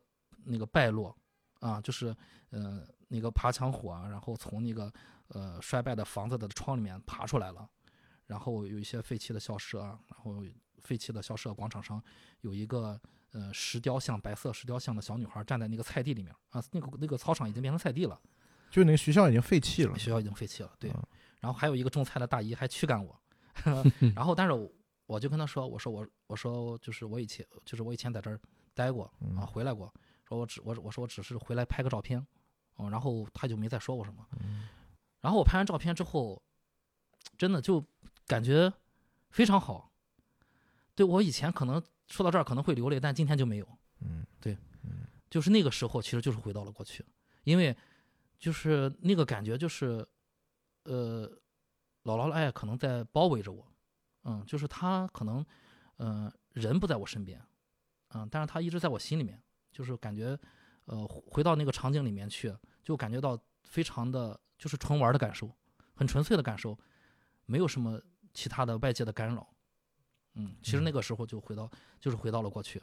[0.44, 1.16] 那个败落
[1.60, 2.16] 啊，就是
[2.50, 4.92] 呃那个爬墙虎啊，然后从那个
[5.28, 7.70] 呃衰败的房子的窗里面爬出来了，
[8.26, 10.44] 然后有一些废弃的校舍啊，然后
[10.80, 12.02] 废弃的校舍广场上
[12.42, 13.00] 有一个
[13.32, 18.20] 呃石雕像，白色石雕像的小女孩站在那个菜地里面啊，那个那个操场已经变成菜地了。
[18.76, 21.02] 就那个学校已经废弃了，学校已经废弃了，对嗯。
[21.40, 23.18] 然后还有一个种菜的大姨还驱赶我，
[24.14, 24.70] 然后但是我
[25.06, 28.38] 我就跟他说，我说我我说就是我以前就是我以前在这儿
[28.74, 29.94] 待过嗯啊，回来过，
[30.28, 32.20] 说我只我我说我只是回来拍个照片，
[32.76, 34.28] 哦，然后他就没再说我什么。
[34.42, 34.68] 嗯
[35.22, 36.44] 然后我拍完照片之后，
[37.38, 37.82] 真的就
[38.28, 38.72] 感觉
[39.30, 39.90] 非常好。
[40.94, 43.68] 对我以前可能说到这儿可能会流泪，但今天就没有。
[44.02, 44.26] 嗯
[45.30, 47.06] 就是那个时候，其实就是回到了过去，
[47.44, 47.76] 因为
[48.46, 50.08] 就是那个感觉，就是
[50.84, 51.28] 呃，
[52.04, 53.66] 姥姥的爱可能在包围着我，
[54.22, 55.44] 嗯，就是她可能
[55.98, 57.44] 嗯、呃人不在我身边，
[58.10, 59.42] 嗯，但是她一直在我心里面，
[59.72, 60.38] 就是感觉
[60.86, 65.50] 呃回到那个场景里面去，就感觉到非常的就是纯玩的感受，
[65.96, 66.78] 很纯粹的感受，
[67.48, 68.00] 没有什么
[68.32, 69.50] 其他的外界的干扰，
[70.36, 71.68] 嗯，其实那个时候就回到
[72.00, 72.80] 就是回到了过去。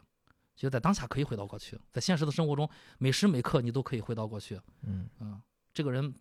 [0.55, 4.59] 其实，在当下可以回到过去，在现实的生活中，每时每刻你都可以回到过去。
[4.81, 5.41] 嗯嗯，
[5.73, 6.13] 这个人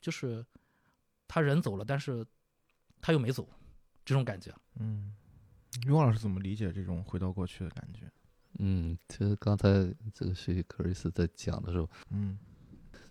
[0.00, 0.44] 就是
[1.26, 2.24] 他人走了，但是
[3.00, 3.48] 他又没走，
[4.04, 4.54] 这种感觉。
[4.78, 5.12] 嗯，
[5.86, 8.10] 雍老师怎么理解这种回到过去的感觉？
[8.60, 9.68] 嗯，其实刚才
[10.12, 12.38] 这个是克里斯在讲的时候，嗯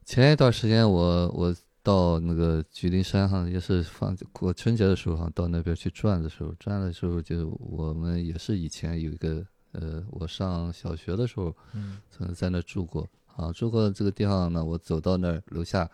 [0.04, 13.08] 前一段时间我我到那个菊林山上，也是放过春节的时候哈，到那边去转的时候，转的时候就我们也是以前有一个呃，我上小学的时候嗯曾经在那住过
[13.38, 15.90] 啊，住过这个地方呢，我走到那儿楼下，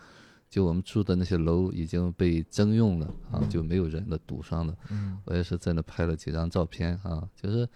[0.50, 4.76] 就我们住的那些楼已经被征用了啊，嗯就没有人了，堵上了。
[4.90, 7.68] 嗯我也是在那拍了几张照片啊，就是，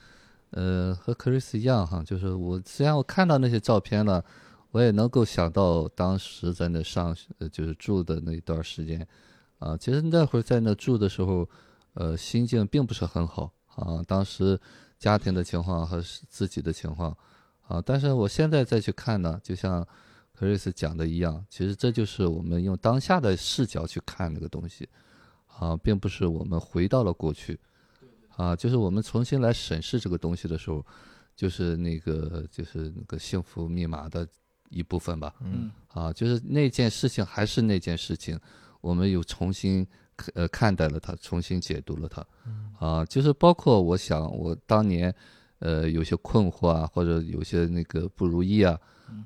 [0.51, 4.23] 呃，和克里斯一样哈，就是我虽然我看到那些照片了，
[4.71, 9.05] 我也能够想到当时在那上学呃就是住的那一段时间，
[9.59, 11.47] 啊，其实那会儿在那住的时候，
[11.93, 14.57] 呃，心境并不是很好啊，当时
[14.97, 17.15] 家庭的情况和自己的情况，
[17.67, 19.85] 啊，但是我现在再去看呢，就像
[20.33, 24.87] 克里斯讲的一样，其实这就是我们用当下的视角去看那个东西。
[25.59, 27.59] 啊，并不是我们回到了过去，
[28.35, 30.85] 啊，就是我们重新来审视这个东西的时候，
[31.35, 34.27] 就是那个就是那个幸福密码的
[34.69, 38.39] 一部分吧，嗯啊，就是那件事情还是那件事情，
[38.81, 39.83] 我们又重新
[40.35, 42.23] 呃看待了它，重新解读了它，
[42.77, 45.11] 啊，就是包括我想我当年
[45.59, 48.79] 呃有些困惑啊，或者有些那个不如意啊，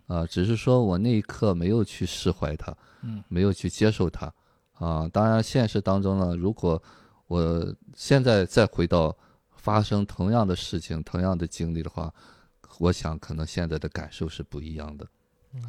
[0.08, 4.34] 啊，只是说我那一刻没有去释怀它，嗯没有去接受它，
[4.74, 5.08] 啊。
[5.12, 6.82] 当然，现实当中呢，如果
[7.28, 9.16] 我现在再回到
[9.56, 12.14] 发生同样的事情、同样的经历的话，
[12.80, 15.08] 我想可能现在的感受是不一样的。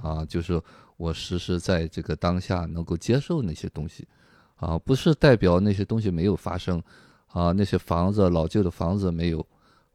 [0.01, 0.63] 啊，就是
[0.97, 4.07] 我实时在这个当下能够接受那些东西，
[4.55, 6.81] 啊，不是代表那些东西没有发生，
[7.27, 9.45] 啊，那些房子老旧的房子没有，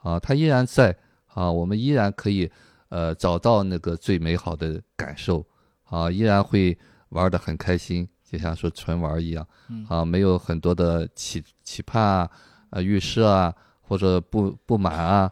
[0.08, 0.96] 啊，它依然在，
[1.34, 2.50] 啊，我们依然可以，
[2.90, 5.46] 呃，找到那个最美好的感受，
[5.84, 6.78] 啊，依然会
[7.10, 9.48] 玩得很开心，就像说纯玩一样，
[9.90, 12.32] 啊，没有很多的期期盼啊，
[12.70, 15.32] 啊，预设啊，或者不不满啊，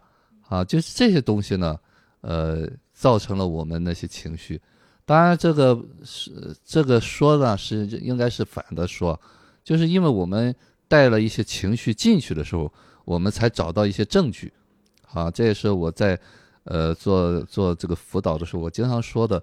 [0.49, 1.79] 啊，就是这些东西呢，
[2.21, 2.67] 呃。
[2.97, 4.61] 造成了我们那些情绪，
[5.03, 9.19] 当然这个是这个说呢是应该是反的说，
[9.65, 10.55] 就是因为我们
[10.87, 12.71] 带了一些情绪进去的时候，
[13.03, 14.53] 我们才找到一些证据，
[15.15, 16.19] 啊，这也是我在
[16.65, 19.41] 呃做做这个辅导的时候我经常说的，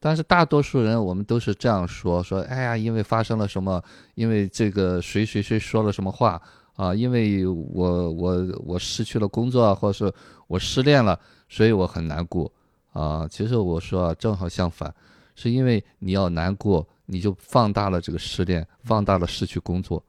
[0.00, 3.80] 但是大多数人我们都是这样说说，哎呀，因为发生了什么，
[4.14, 6.40] 因为这个谁谁谁说了什么话
[6.74, 10.12] 啊，因为我我我失去了工作，或者是
[10.46, 11.18] 我失恋了，
[11.48, 12.50] 所以我很难过。
[12.92, 14.92] 啊，其实我说啊，正好相反，
[15.36, 20.02] 是因为你要难过，你就放大了这个失恋，放大了失去工作，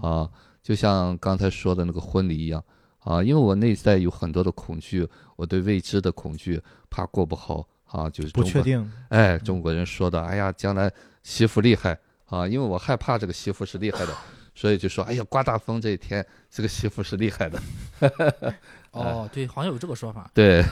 [0.00, 0.26] 啊，
[0.62, 2.64] 就像刚才说的那个婚礼一样，
[3.04, 10.90] 啊，因为我内在有很多的恐惧，我对未知的恐惧，怕过不好，啊，就是不确定，哎，中国人说的，哎呀，将来
[11.22, 14.14] 媳妇厉害，啊，因为我害怕这个媳妇是厉害的，
[14.54, 17.60] 所以就说，哎呀，刮大风这一天，这个媳妇是厉害的。
[18.92, 20.30] 哦，对，好像有这个说法。
[20.34, 20.62] 对，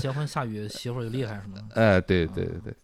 [0.00, 1.64] 结婚下雨，媳妇儿就厉害什么的。
[1.74, 2.74] 哎，对对对，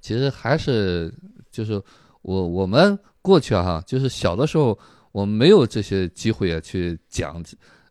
[0.00, 1.12] 其实还是
[1.50, 1.80] 就是
[2.22, 4.76] 我我们过去哈，就是小的时候
[5.12, 7.42] 我们没有这些机会啊去讲，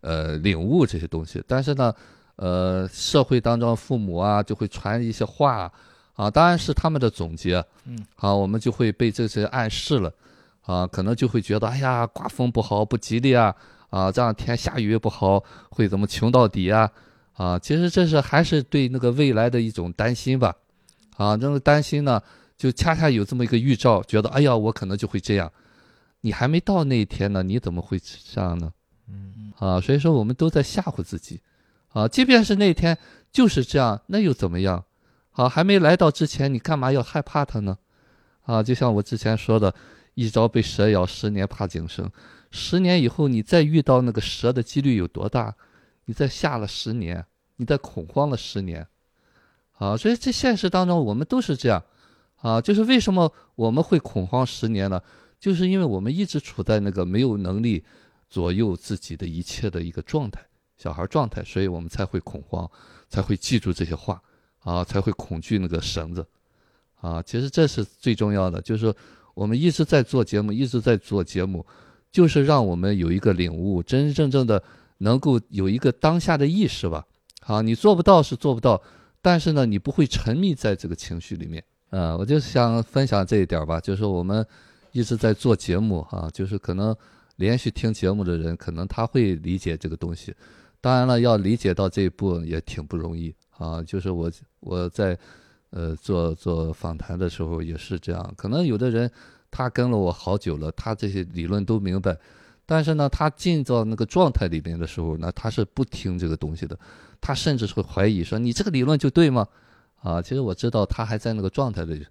[0.01, 1.43] 呃，领悟这些东西。
[1.47, 1.93] 但是呢，
[2.35, 5.71] 呃，社会当中父母啊就会传一些话
[6.13, 7.63] 啊，当然是他们的总结。
[7.85, 10.13] 嗯，好，我们就会被这些暗示了，
[10.61, 13.55] 啊，可能就会觉得，哎呀，刮风不好，不吉利啊。
[13.89, 16.91] 啊，这样天下雨不好，会怎么穷到底啊？
[17.35, 20.53] 啊，其实这是还是对那个未来的一种担心吧。
[21.15, 22.21] 啊，这个担心呢，
[22.57, 25.49] 就恰恰有这么一个预兆，觉得哎呀，我可能就会这样。
[26.19, 28.69] 你还没到那一天呢，你怎么会这样呢？
[29.07, 31.41] 嗯啊，所以说我们都在吓唬自己。
[31.89, 32.97] 啊，即便是那天
[33.31, 34.83] 就是这样，那又怎么样？
[35.31, 37.77] 啊，还没来到之前，你干嘛要害怕它呢？
[38.43, 39.73] 啊，就像我之前说的，
[40.13, 42.09] 一朝被蛇咬，十年怕井绳。
[42.51, 45.55] 十年以后，你再遇到那个蛇的几率有多大？
[46.05, 47.25] 你再吓了十年，
[47.57, 48.87] 你再恐慌了十年，
[49.73, 49.97] 啊！
[49.97, 51.83] 所以这现实当中，我们都是这样，
[52.37, 55.01] 啊，就是为什么我们会恐慌十年呢？
[55.39, 57.83] 就是因为我们一直处在那个没有能力
[58.29, 60.41] 左右自己的一切的一个状态，
[60.77, 62.69] 小孩状态，所以我们才会恐慌，
[63.09, 64.21] 才会记住这些话，
[64.59, 66.25] 啊，才会恐惧那个绳子，
[67.01, 67.21] 啊！
[67.21, 68.93] 其实这是最重要的，就是
[69.33, 71.65] 我们一直在做节目，一直在做节目。
[72.09, 74.63] 就是让我们有一个领悟，真真正正的
[74.99, 77.05] 能够有一个当下的意识吧。
[77.41, 78.81] 好，你做不到是做不到，
[79.21, 81.61] 但是呢，你不会沉迷在这个情绪里面。
[81.89, 84.43] 呃，我就想分享这一点吧，就是我们
[84.93, 86.95] 一直在做节目哈，就是可能
[87.37, 90.35] 连续听节目的人，可能他会理解这个东西。
[90.79, 93.81] 当然了，要理解到这一步也挺不容易啊。
[93.81, 95.17] 就是我我在
[95.71, 99.09] 呃做做访谈的时候也是这样，可能有的人。
[99.49, 102.15] 他跟了我好久了，他这些理论都明白，
[102.65, 106.77] 但是呢，他进到那个状态里面的时候，那他是不听这个东西的，
[107.21, 109.47] 他甚至会怀疑说：“你这个理论就对吗？”
[110.03, 112.05] 啊，其实我知道他还在那个状态里。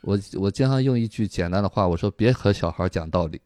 [0.00, 3.40] 我我经常用一句简单的话，我说：“别和小孩讲道理。”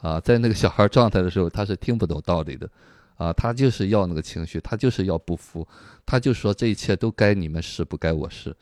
[0.00, 2.68] 啊，在那个小孩状态的时候，他是听不懂道理的，
[3.16, 5.66] 啊，他就是要那个情绪，他就是要不服，
[6.04, 8.54] 他就说这一切都该你们是，不该我是。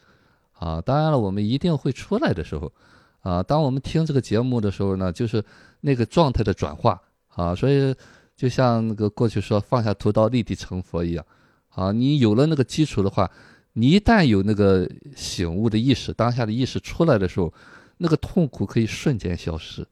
[0.53, 2.73] 啊，当然了，我们一定会出来的时候。
[3.21, 5.43] 啊，当我们听这个节目的时候呢，就是
[5.81, 7.95] 那个状态的转化啊，所以
[8.37, 11.25] 就像那个过去说放下屠刀立地成佛一样，
[11.71, 13.31] 啊，你有了那个基础的话，
[13.73, 17.51] 你一旦有那个醒悟的意识，当下的意识出来的时候，
[17.97, 19.87] 那个痛苦可以瞬间消失，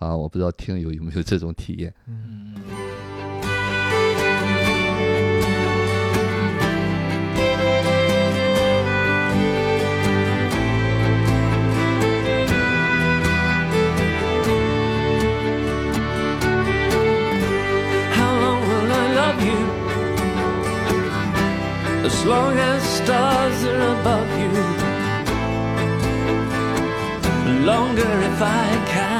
[0.00, 1.94] 啊，我不知道听友有没有这种体验。
[2.08, 2.54] 嗯。
[22.20, 24.50] as long as stars are above you.
[27.64, 29.19] Longer if I can.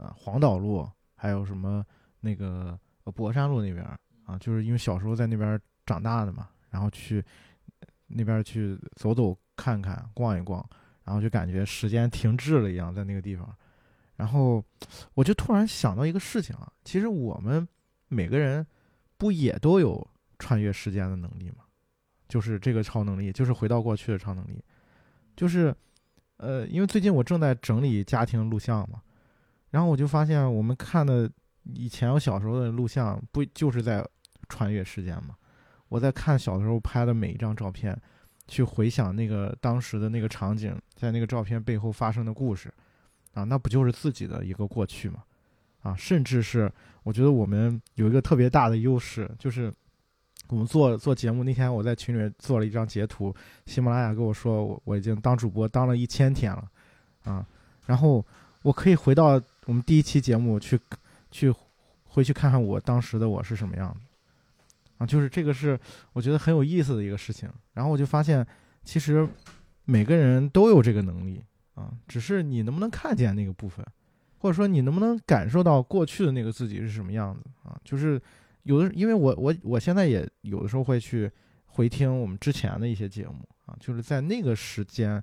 [0.00, 1.84] 呃黄岛路，还有什么
[2.20, 3.84] 那个呃博山路那边
[4.24, 7.22] 啊，就是因为小时候在那边长大的嘛，然后去
[8.06, 10.66] 那边去走走看看逛一逛，
[11.04, 13.54] 然后就感觉时间停滞了一样在那个地方，
[14.16, 14.64] 然后
[15.14, 17.66] 我就突然想到一个事情啊，其实我们
[18.08, 18.66] 每个人
[19.18, 20.06] 不也都有
[20.38, 21.64] 穿越时间的能力吗？
[22.26, 24.62] 就是这个超能力，就是回到过去的超能力，
[25.36, 25.74] 就是，
[26.36, 29.02] 呃，因为最近我正在整理家庭录像嘛，
[29.70, 31.30] 然后我就发现我们看的
[31.74, 34.06] 以前我小时候的录像，不就是在
[34.48, 35.36] 穿越时间吗？
[35.88, 37.96] 我在看小的时候拍的每一张照片，
[38.46, 42.72] 去回想那个当时的那个场景，在那个照片背后发生的故事，
[43.34, 45.22] 啊，那不就是自己的一个过去吗？
[45.82, 46.70] 啊，甚至是
[47.02, 49.72] 我觉得我们有一个特别大的优势，就是
[50.48, 53.34] 我们做做节目那天，我在群里做了一张截图，
[53.66, 56.70] 喜马拉雅跟我说我我已经当主播当了一千天了，
[57.24, 57.46] 啊，
[57.86, 58.24] 然后
[58.62, 60.78] 我可以回到我们第一期节目去
[61.30, 61.52] 去
[62.04, 64.00] 回去看看我当时的我是什么样子，
[64.98, 65.78] 啊，就是这个是
[66.12, 67.48] 我觉得很有意思的一个事情。
[67.74, 68.44] 然后我就发现，
[68.84, 69.28] 其实
[69.84, 71.44] 每个人都有这个能力
[71.74, 73.86] 啊，只是你能不能看见那个部分，
[74.38, 77.78] 或者说你能不能感受到过去的那个自己是什么样子啊？
[77.84, 78.20] 就是
[78.64, 81.30] 有的，因为我我我现在也有的时候会去
[81.66, 85.22] 回听我们之前的一些节目啊，就是在那个时间，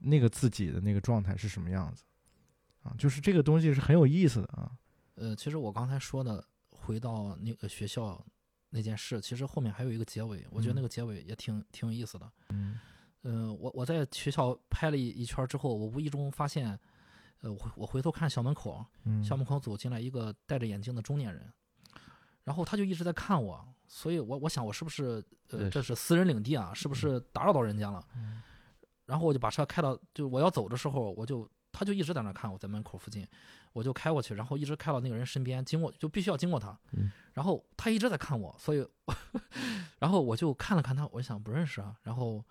[0.00, 2.02] 那个自己的那个状态是什么样子
[2.88, 2.94] 啊？
[2.98, 4.70] 就是这个东西是很有意思的啊。
[5.14, 8.24] 呃，其实我刚才说的回到那个学校
[8.70, 12.30] 那件事，其实后面还有一个结尾，我觉得那嗯个结尾也挺挺有意思的。
[12.50, 12.78] 嗯
[13.22, 16.78] 呃，我我在学校拍了一一圈之后，我无意中发现，
[17.40, 21.52] 呃，我回我回头看校门口，嗯，校门口走进来一个戴着眼镜的中年人，
[22.44, 28.06] 然后他就一直在看我，所以我我想我是不是呃这是私人领地啊，是不是打扰到人家了？
[28.14, 28.40] 嗯
[29.04, 31.48] 然后我就把车开到，就我要走的时候，我就
[31.78, 33.24] 他就一直在那看我在门口附近，
[33.72, 37.12] 我就开过去，然后一直开到那个人身边，经过就必须要经过他，嗯。
[37.34, 38.84] 然后他一直在看我，所以，
[40.00, 42.44] 然后我就看了看他，我想不认识啊，然后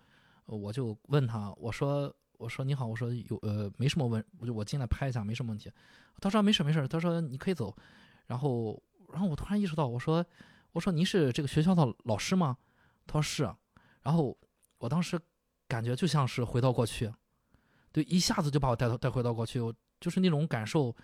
[0.46, 5.70] 呃我就问他，我说我说你好，我说有呃没什么问，我就我进来拍一下没什么问题，
[6.22, 7.76] 他说没事没事，他说你可以走，
[8.28, 8.82] 然后
[9.12, 10.24] 然后我突然意识到，我说
[10.72, 12.56] 我说您是这个学校的老师吗？
[13.06, 13.54] 他说是啊，
[14.02, 14.34] 然后
[14.78, 15.20] 我当时
[15.66, 17.12] 感觉就像是回到过去，
[17.92, 20.94] 对，一下子就把我带到带回到过去，我就是那种感受，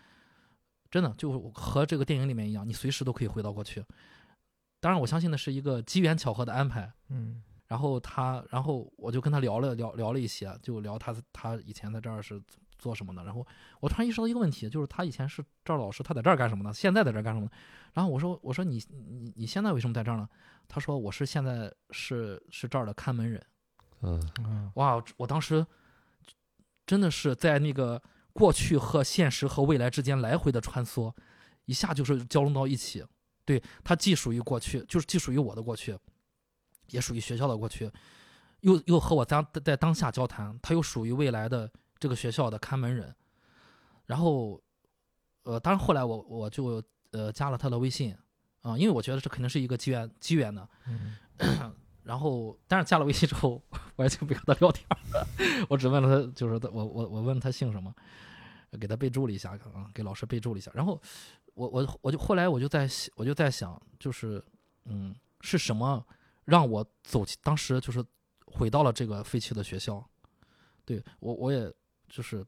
[0.91, 3.85] 真的就和这个电影里面一样，你随时都可以回到过去。
[4.81, 6.93] 当然，我相信的是一个机缘巧合的安排。
[7.09, 12.41] 嗯然后他，然后我就跟他聊了聊聊了一些，就聊他他以前在这儿是
[12.79, 13.25] 做什么的。
[13.25, 13.45] 然后
[13.81, 16.73] 我突然意识到一个问题，就是他以前是这儿老师，他在这儿干什么呢？
[16.75, 17.51] 现在在这儿干什么呢？
[17.95, 20.29] 然后我说我说你你你现在为什么在这儿呢？
[20.69, 23.43] 他说我是现在是是这儿的看门人。
[24.03, 25.67] 嗯啊哇，我当时
[26.87, 28.03] 真的是在那个
[28.33, 31.13] 过去和现实和未来之间来回的穿梭，
[31.65, 33.05] 一下就是交融到一起。
[33.45, 35.99] 对，它既属于过去，就是既属于我的过去，
[36.89, 37.91] 也属于学校的过去，
[38.61, 43.15] 又又和我当在当下交谈，它又属于未来的这个学校的看门人。
[44.07, 44.61] 然后，
[45.45, 46.83] 呃，当然后来我我就
[47.13, 48.17] 呃加了他的微信
[48.63, 50.67] 啊、因为我觉得这肯定是一个机缘机缘的。
[50.87, 51.75] 嗯
[52.05, 53.61] 然后，但是加了微信之后，
[53.97, 55.27] 我也就没和他聊天儿，
[55.69, 57.93] 我只问了他，就是他我我我问他姓什么，
[58.79, 60.71] 给他备注了一下啊，给老师备注了一下。
[60.75, 61.01] 然后
[61.55, 64.45] 我我我就后来我就在想我就在想，就是
[64.85, 66.05] 嗯，是什么
[66.45, 68.05] 让我走当时就是
[68.47, 70.07] 回到了这个废弃的学校？
[70.85, 71.73] 对我我也
[72.11, 72.45] 就是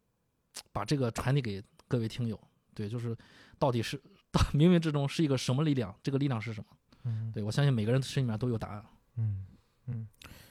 [0.71, 2.39] 把这个传递给各位听友，
[2.75, 3.17] 对，就是
[3.59, 3.97] 到底是
[4.31, 5.95] 到冥冥之中是一个什么力量？
[6.03, 6.67] 这个力量是什么？
[7.05, 8.85] 嗯对我相信每个人心里面都有答案。
[9.17, 9.47] 嗯
[9.87, 10.07] 嗯，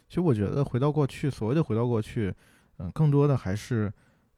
[0.07, 2.33] 其实我觉得回到过去，所谓的回到过去，
[2.77, 3.91] 嗯、更多的还是，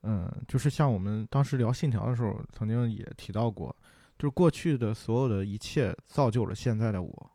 [0.03, 3.75] 嗯、就是像我们当时聊信条的时候，曾经也提到过，
[4.17, 7.31] 就是过去的所有的一切造就了现在的我，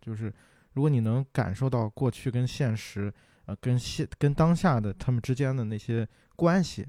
[0.00, 0.32] 就是
[0.72, 3.12] 如果你能感受到过去跟现实，
[3.46, 6.86] 呃，跟现跟当下的他们之间的那些关系，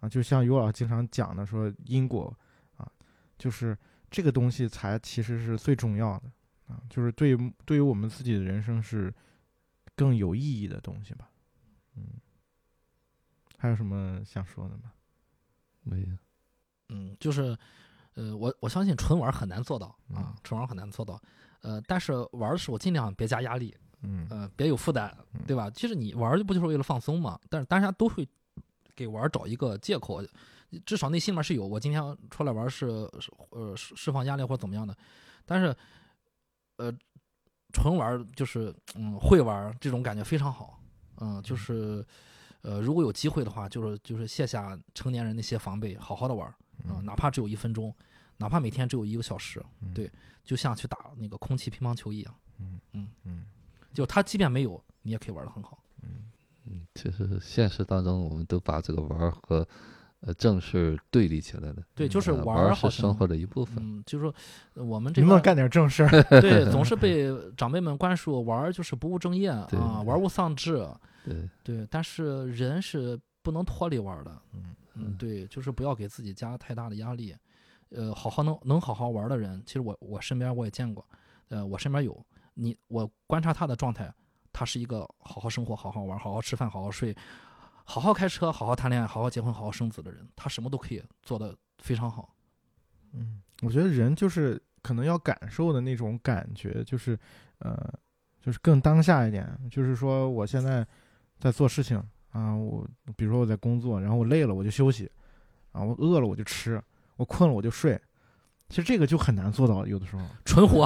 [0.00, 2.34] 啊，就像尤老经常讲的说因果，
[2.76, 2.88] 啊，
[3.36, 3.76] 就是
[4.10, 6.30] 这个东西才其实是最重要的。
[6.66, 9.12] 啊，就是对于对于我们自己的人生是
[9.94, 11.30] 更有意义的东西吧。
[11.96, 12.04] 嗯，
[13.56, 14.92] 还有什么想说的吗？
[15.82, 16.06] 没有，
[16.88, 17.56] 嗯，就是，
[18.14, 21.20] 呃，我我相信纯玩很难做到嗯啊，纯玩很难做到，
[21.62, 25.16] 呃，但是玩的时候尽量别加压力，嗯呃，别有负担，
[25.46, 25.70] 对吧？
[25.70, 27.38] 其实你玩儿不就是为了放松嘛？
[27.48, 28.28] 但是大家都会
[28.94, 30.20] 给玩儿找一个借口，
[30.84, 32.88] 至少内心里面是有我今天出来玩儿是
[33.20, 34.96] 是呃释释放压力或者怎么样的，
[35.44, 35.74] 但是
[36.76, 36.92] 呃
[37.72, 40.80] 纯玩儿就是嗯会玩儿这种感觉非常好，
[41.20, 42.04] 嗯，就是
[42.62, 46.52] 呃，如果有机会的话，就是就是卸下成年人那些防备，好好的玩
[46.88, 47.94] 嗯哪怕只有一分钟，
[48.36, 49.92] 哪怕每天只有一个小时，嗯。
[49.92, 50.10] 对，
[50.44, 53.46] 就像去打那个空气乒乓球一样，嗯嗯嗯。
[53.92, 55.82] 就他即便没有，你也可以玩得很好。
[56.68, 59.66] 嗯，其实现实当中，我们都把这个玩儿和
[60.26, 61.82] 呃正事儿对立起来的。
[61.94, 63.76] 对，就是呃玩玩儿儿好生活的一部分。
[63.80, 64.34] 嗯，就是说
[64.74, 66.22] 呃我们这边能不能干点正事儿？
[66.42, 70.86] 对，总是被长辈们灌输玩儿就是不务正业啊，玩物丧志。
[71.24, 74.42] 对，对，但是人是不能脱离玩儿的。
[74.52, 77.34] 嗯嗯，对，就是不要给自己加太大的压力。
[77.90, 81.06] 呃，好好能能好好玩儿的人，其实我我身边我也见过，
[81.48, 82.20] 呃，我身边有
[82.54, 84.12] 你，我观察他的状态，
[84.52, 87.14] 他是一个好好生活、好好玩儿、好好吃饭、好好睡、
[87.88, 92.34] 好好开车、好好谈恋爱、好好结婚、好好生子的人，他什么都可以做得非常好。
[93.12, 97.16] 嗯，我觉得人就是可能要感受的那种感觉，就是
[97.60, 97.74] 呃，
[98.40, 99.48] 就是更当下一点。
[99.70, 100.86] 就是说，我现在
[101.38, 101.96] 在做事情
[102.32, 102.86] 啊，我
[103.16, 105.10] 比如说我在工作，然后我累了我就休息，
[105.70, 106.82] 啊，我饿了我就吃，
[107.16, 107.98] 我困了我就睡。
[108.68, 110.22] 其实这个就很难做到，有的时候。
[110.44, 110.84] 纯活，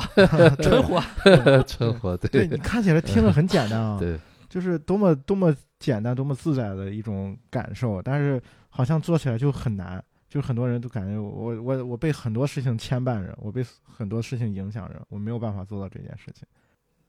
[0.63, 1.03] 纯活。
[1.67, 4.21] 纯活对对你看起来听着很简单啊，对
[4.51, 10.03] 就是多么多么简单、多么自在的一种感受，但是好像做起来就很难。
[10.29, 16.47] 就很多人都感觉我我我被很多事情牵绊着，我被很多事情影响着，我没有办法做到这件事情。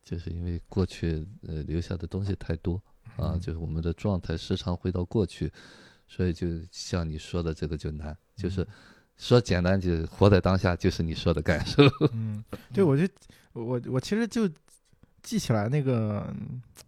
[0.04, 2.82] 就是因为过去呃留下的东西太多
[3.18, 5.54] 啊，嗯就是我们的状态时常回到过去，
[6.08, 8.68] 所以就像你说的这个就难，就是
[9.18, 11.84] 说简单就活在当下，就是你说的感受。
[12.14, 12.44] 嗯，
[12.74, 13.08] 对，我就
[13.54, 14.50] 我我其实就
[15.22, 16.34] 记起来那个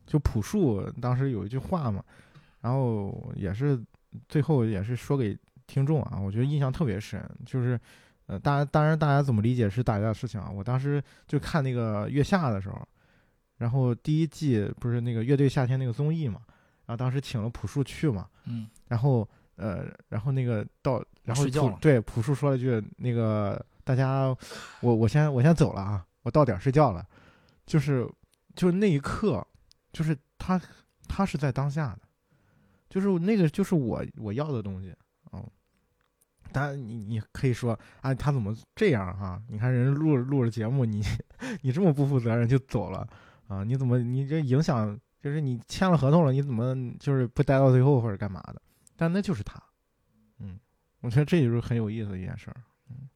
[0.05, 2.03] 就朴树当时有一句话嘛，
[2.61, 3.79] 然后也是
[4.27, 5.37] 最后也是说给
[5.67, 7.79] 听众啊，我觉得印象特别深，就是
[8.25, 10.49] 呃，当然当然大家怎么理解是大家的事情啊。
[10.49, 12.87] 我当时就看那个月下的时候，
[13.57, 16.41] 然后第一季不是那个乐队夏天那个综艺嘛，
[16.85, 24.35] 然后当时请了朴树去嘛，嗯，然后呃，然后那个到，然后睡觉了朴对朴树说了句那个大家，
[24.81, 27.05] 我我先我先走了啊，我到点儿睡觉了，
[27.65, 28.07] 就是
[28.55, 29.45] 就是那一刻，
[29.91, 30.61] 就是他
[31.07, 32.01] 他是在当下的，
[32.89, 34.95] 就是那个就是我我要的东西
[35.31, 35.47] 哦。
[36.51, 41.03] 当然你你可以说啊，他怎么这样哈、你看人录录着节目，你
[41.61, 43.07] 你这么不负责任就走了
[43.47, 43.63] 啊？
[43.63, 48.61] 你怎么你这影响就是你签了合同了，你怎么就是不待到最后或者干嘛的？
[48.95, 49.61] 但那就是他，
[50.37, 50.59] 嗯，
[50.99, 52.57] 我觉得这就是很有意思的一件事儿。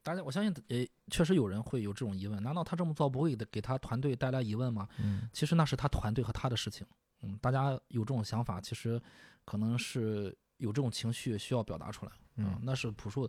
[0.02, 4.88] 大家我相信也确实有人会有这种疑问，难道他这么做不会给给他团队带来疑问吗？
[4.98, 6.86] 嗯其实那是他团队和他的事情。
[7.22, 9.00] 嗯，大家有这种想法，其实
[9.44, 12.12] 可能是有这种情绪需要表达出来。
[12.36, 13.28] 嗯那是朴树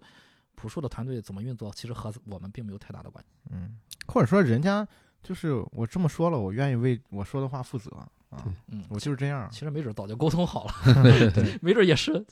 [0.55, 3.31] 朴树的团队怎么运作，其实和我们并没有太大的关系。
[3.51, 3.77] 嗯，
[4.07, 4.87] 或者说人家
[5.23, 7.89] 就是我这么说了，我愿意为我说的话负责
[8.29, 9.49] 啊，嗯，我就是这样。
[9.51, 10.73] 其实没准早就沟通好了，
[11.33, 12.23] 对，没准也是，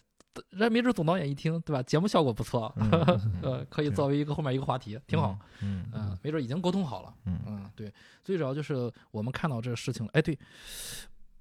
[0.50, 1.82] 人家没准总导演一听，对吧？
[1.84, 2.90] 节目效果不错，嗯
[3.42, 5.38] 呃，可以作为一个后面一个话题，挺好。。
[5.62, 7.14] 嗯嗯、没准已经沟通好了。
[7.26, 7.94] 嗯嗯，对，
[8.24, 10.12] 最主要就是我们看到这个事情了。
[10.14, 10.38] 哎，对，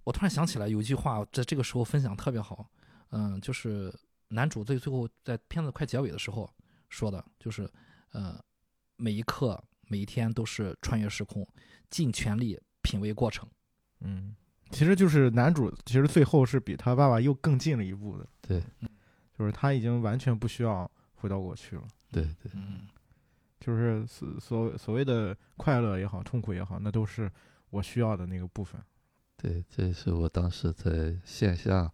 [0.04, 2.68] 我突然想起来有一句话，在这个时候分享特别好。
[3.10, 3.92] 嗯，就是
[4.28, 6.48] 男主最最后在片子快结尾的时候
[6.88, 7.70] 说的，就是
[8.12, 8.40] 呃，
[8.96, 11.46] 每一刻每一天都是穿越时空，
[11.90, 13.48] 尽全力品味过程。
[14.00, 14.34] 嗯，
[14.70, 18.26] 其实就是男主，其实最后是比他爸爸又更近了一步的。
[18.40, 18.62] 对，
[19.38, 21.82] 就是他已经完全不需要回到过去了。
[22.10, 22.80] 对对，嗯，
[23.60, 27.30] 就是所所所谓的快乐也好，痛苦也好，那都是
[27.70, 28.80] 我需要的那个部分。
[29.36, 31.92] 对，这是我当时在线下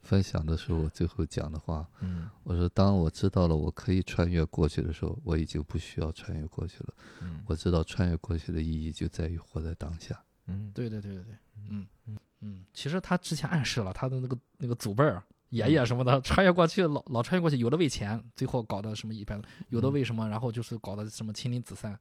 [0.00, 1.88] 分享的时候，我最后讲的话。
[2.00, 6.94] 嗯我说，当我知道了我可以穿越过去的时候，我已经不需要穿越过去了。
[7.22, 10.22] 嗯我知道穿越过去的意义就在于活在当下。
[10.46, 11.34] 嗯，对对对对对，
[11.70, 15.22] 嗯嗯嗯，其实他之前暗示了他的那个那个祖辈儿。
[15.50, 21.96] 爷爷什么的，穿越过去老老穿越过去，有的为钱，最后搞的什么一般，有的为什么，然后就是搞的什么亲离子散。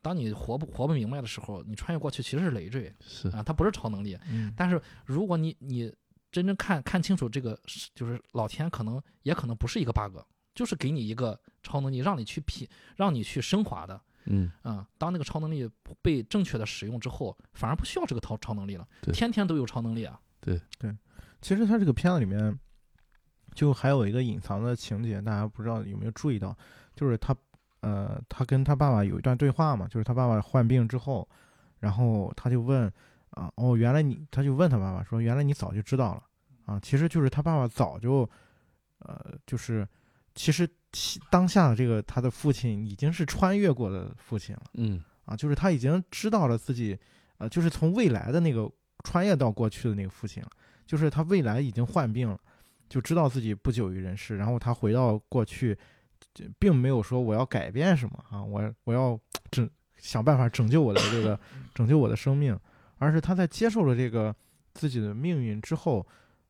[0.00, 4.16] 当你活不活不明白的时候，你穿越过去其实是累赘是，啊，它不是超能力。
[4.30, 5.92] 嗯但是如果你你
[6.32, 10.16] 真正看看清楚这个是，就是老天可能也可能不是一个 bug，
[10.54, 12.66] 就是给你一个超能力，让你去品，
[12.96, 14.00] 让你去升华的。
[14.26, 15.68] 嗯，啊、当那个超能力
[16.02, 19.12] 被正确的使用之后，反而不需要这个超超能力了，对。
[19.12, 20.20] 天天都有超能力啊。
[20.40, 20.60] 对。
[20.78, 20.94] 对
[21.40, 22.58] 其实他这个片子里面，
[23.54, 26.56] 就还有一个隐藏的情节，大家不知道有没有注意到，
[26.96, 27.36] 就是他，
[27.80, 31.28] 呃，他跟他爸爸有一段对话嘛，就是他爸爸患病之后，
[31.80, 32.90] 然后他就问，
[33.28, 36.22] 啊，哦，原来你，他就问他爸爸说，原来你早就知道了，
[36.64, 38.26] 啊，其实就是他爸爸早就，
[39.00, 39.86] 呃，就是
[40.34, 40.72] 其实其
[41.30, 44.62] 当下的这个他的父亲已经是穿越过的父亲了。
[44.74, 46.98] 嗯，啊，就是他已经知道了自己，
[47.38, 48.70] 呃，就是从未来的那个
[49.02, 50.48] 穿越到过去的那个父亲了，
[50.86, 52.38] 就是他未来已经患病了，
[52.88, 55.76] 就知道自己不久于人世，然后他回到过去，
[56.58, 59.18] 并没有说我要改变什么啊，我我要
[59.50, 59.68] 拯
[59.98, 61.38] 想办法拯救我的这个
[61.74, 62.58] 拯救我的生命，
[62.98, 64.34] 而是他在接受了这个
[64.72, 66.06] 自己的命运之后，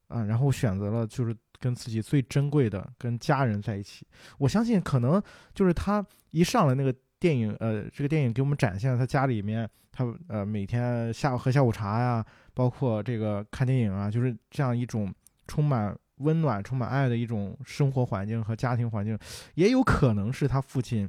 [0.08, 4.06] 啊，然后选择了就是跟自己最珍贵的跟家人在一起。
[4.38, 5.22] 我相信可能
[5.54, 15.14] 就是他一上了那个电影，呃，这个电影给我们展现了他家里面，他呃每天下午喝下午茶呀，包括这个看电影啊，就是这样一种
[15.46, 19.18] 充满温暖、充满爱的一种生活环境和家庭环境，
[19.54, 21.08] 也有可能是他父亲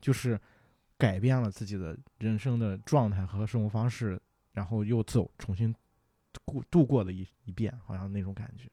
[0.00, 0.38] 就是
[0.98, 4.20] 改变了自己的人生的状态和生活方式，
[4.52, 5.74] 然后又走重新
[6.44, 8.68] 过度过了一一遍，好像那种感觉。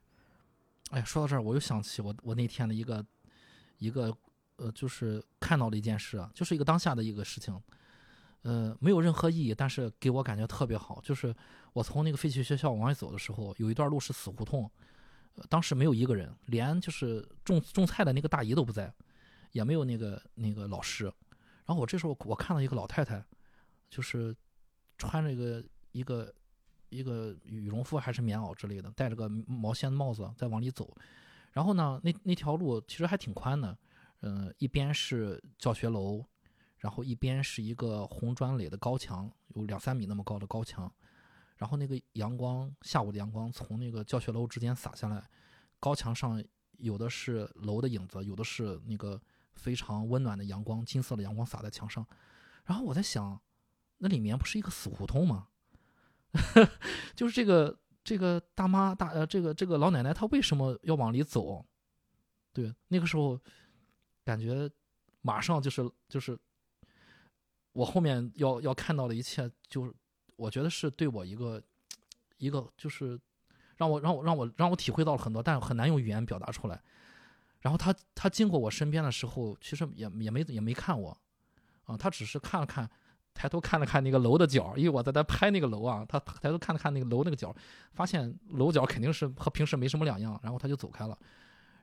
[0.94, 3.04] 哎，说到这儿，我又想起我我那天的一个
[3.80, 4.16] 一个
[4.58, 7.60] 呃，就是看到的一件事啊，就是一个当下的一个事情，
[8.44, 11.02] 呃，没有任何意义，但是给我感觉特别好。
[11.02, 11.36] 就是
[11.74, 14.70] 我从那个废弃学校往外走的时候，有一段路是死胡同，
[15.34, 18.94] 呃，当时没有一个人，连就是种种菜的那个大姨都不在，
[19.52, 21.06] 也没有那个那个老师。
[21.66, 23.26] 然后我这时候我看到一个老太太，
[23.90, 24.36] 就是
[25.00, 26.32] 穿着一个一个
[26.94, 30.96] 一个羽绒服还是棉袄之类的，戴着个毛线帽子在往里走。
[31.52, 33.78] 然后呢，那那条路其实还挺宽的，
[34.22, 36.24] 嗯、一边是教学楼，
[36.78, 40.92] 然后一边是一个红砖垒的高墙，有两三米那么高的高墙。
[41.56, 45.24] 然后那个阳光，下午的阳光从那个教学楼之间洒下来，
[45.80, 46.44] 高墙上
[46.78, 49.22] 有的是楼的影子，有的是那个
[49.54, 52.06] 非常温暖的阳光，金色的阳光洒在墙上。
[52.66, 53.40] 然后我在想，
[54.00, 55.48] 那里面不是一个死胡同吗？
[57.16, 61.64] 就是这个这个大妈大呃这个这个老奶奶她为什么要往里走？
[62.52, 63.40] 对，那个时候
[64.24, 64.70] 感觉
[65.22, 66.38] 马上就是就是
[67.72, 69.94] 我后面要要看到的一切，就是
[70.36, 71.62] 我觉得是对我一个
[72.38, 73.20] 一个就是
[73.78, 76.82] 让我让我让我让我体会到了很多，但很难用语言表达出来。
[77.62, 81.18] 然后他他经过我身边的时候，其实也也没也没看我，
[81.86, 82.90] 啊，他只是看了看，
[83.34, 87.54] 抬头看了看那个楼的角，因为我在那拍那个楼啊，他抬头看了看那个楼那个角，
[87.94, 91.18] 发现楼角肯定是和平时没什么两样，然后他就走开了。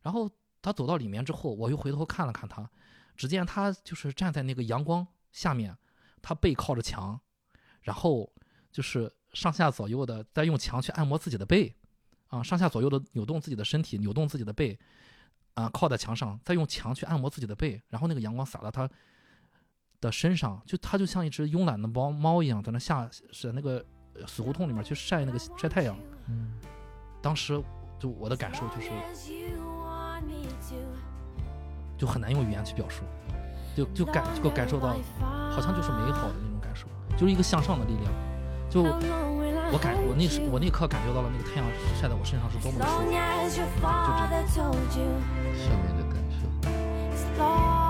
[0.03, 0.31] 然后
[0.63, 2.69] 他走到里面之后，我又回头看了看他，
[3.17, 5.77] 只见他就是站在那个阳光下面，
[6.23, 7.21] 他背靠着墙，
[7.83, 8.33] 然后
[8.71, 11.75] 就是上下左右的在用墙去按摩自己的背，
[12.29, 14.79] 啊，上下左右的扭动自己的身体，扭动自己的背，
[15.55, 18.89] 啊，靠在墙上，再用墙去按摩自己的背，然后那个阳光洒到他
[20.01, 23.09] 的身上，就它就像一只慵懒的猫猫一样，在那下
[23.43, 25.97] 在那个呃死胡同里面去晒那个晒太阳。
[26.29, 26.53] 嗯，
[27.21, 27.63] 当时
[27.99, 28.91] 就我的感受就是.
[31.99, 33.03] 就很难用语言去表述，
[33.77, 34.97] 就就感就感受到
[35.51, 38.11] 好像就是美好的那种感受，就是一个向上的力量。
[38.71, 41.67] 就我感我那时我那刻感觉到了那个太阳
[42.01, 43.83] 晒在我身上是多么的舒服。
[43.85, 45.13] father told you,
[45.59, 46.17] 上面的感
[47.37, 47.90] 受。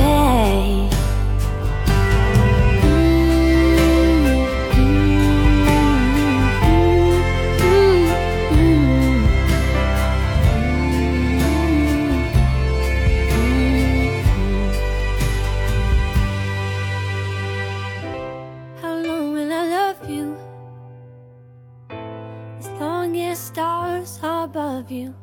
[24.91, 25.20] you?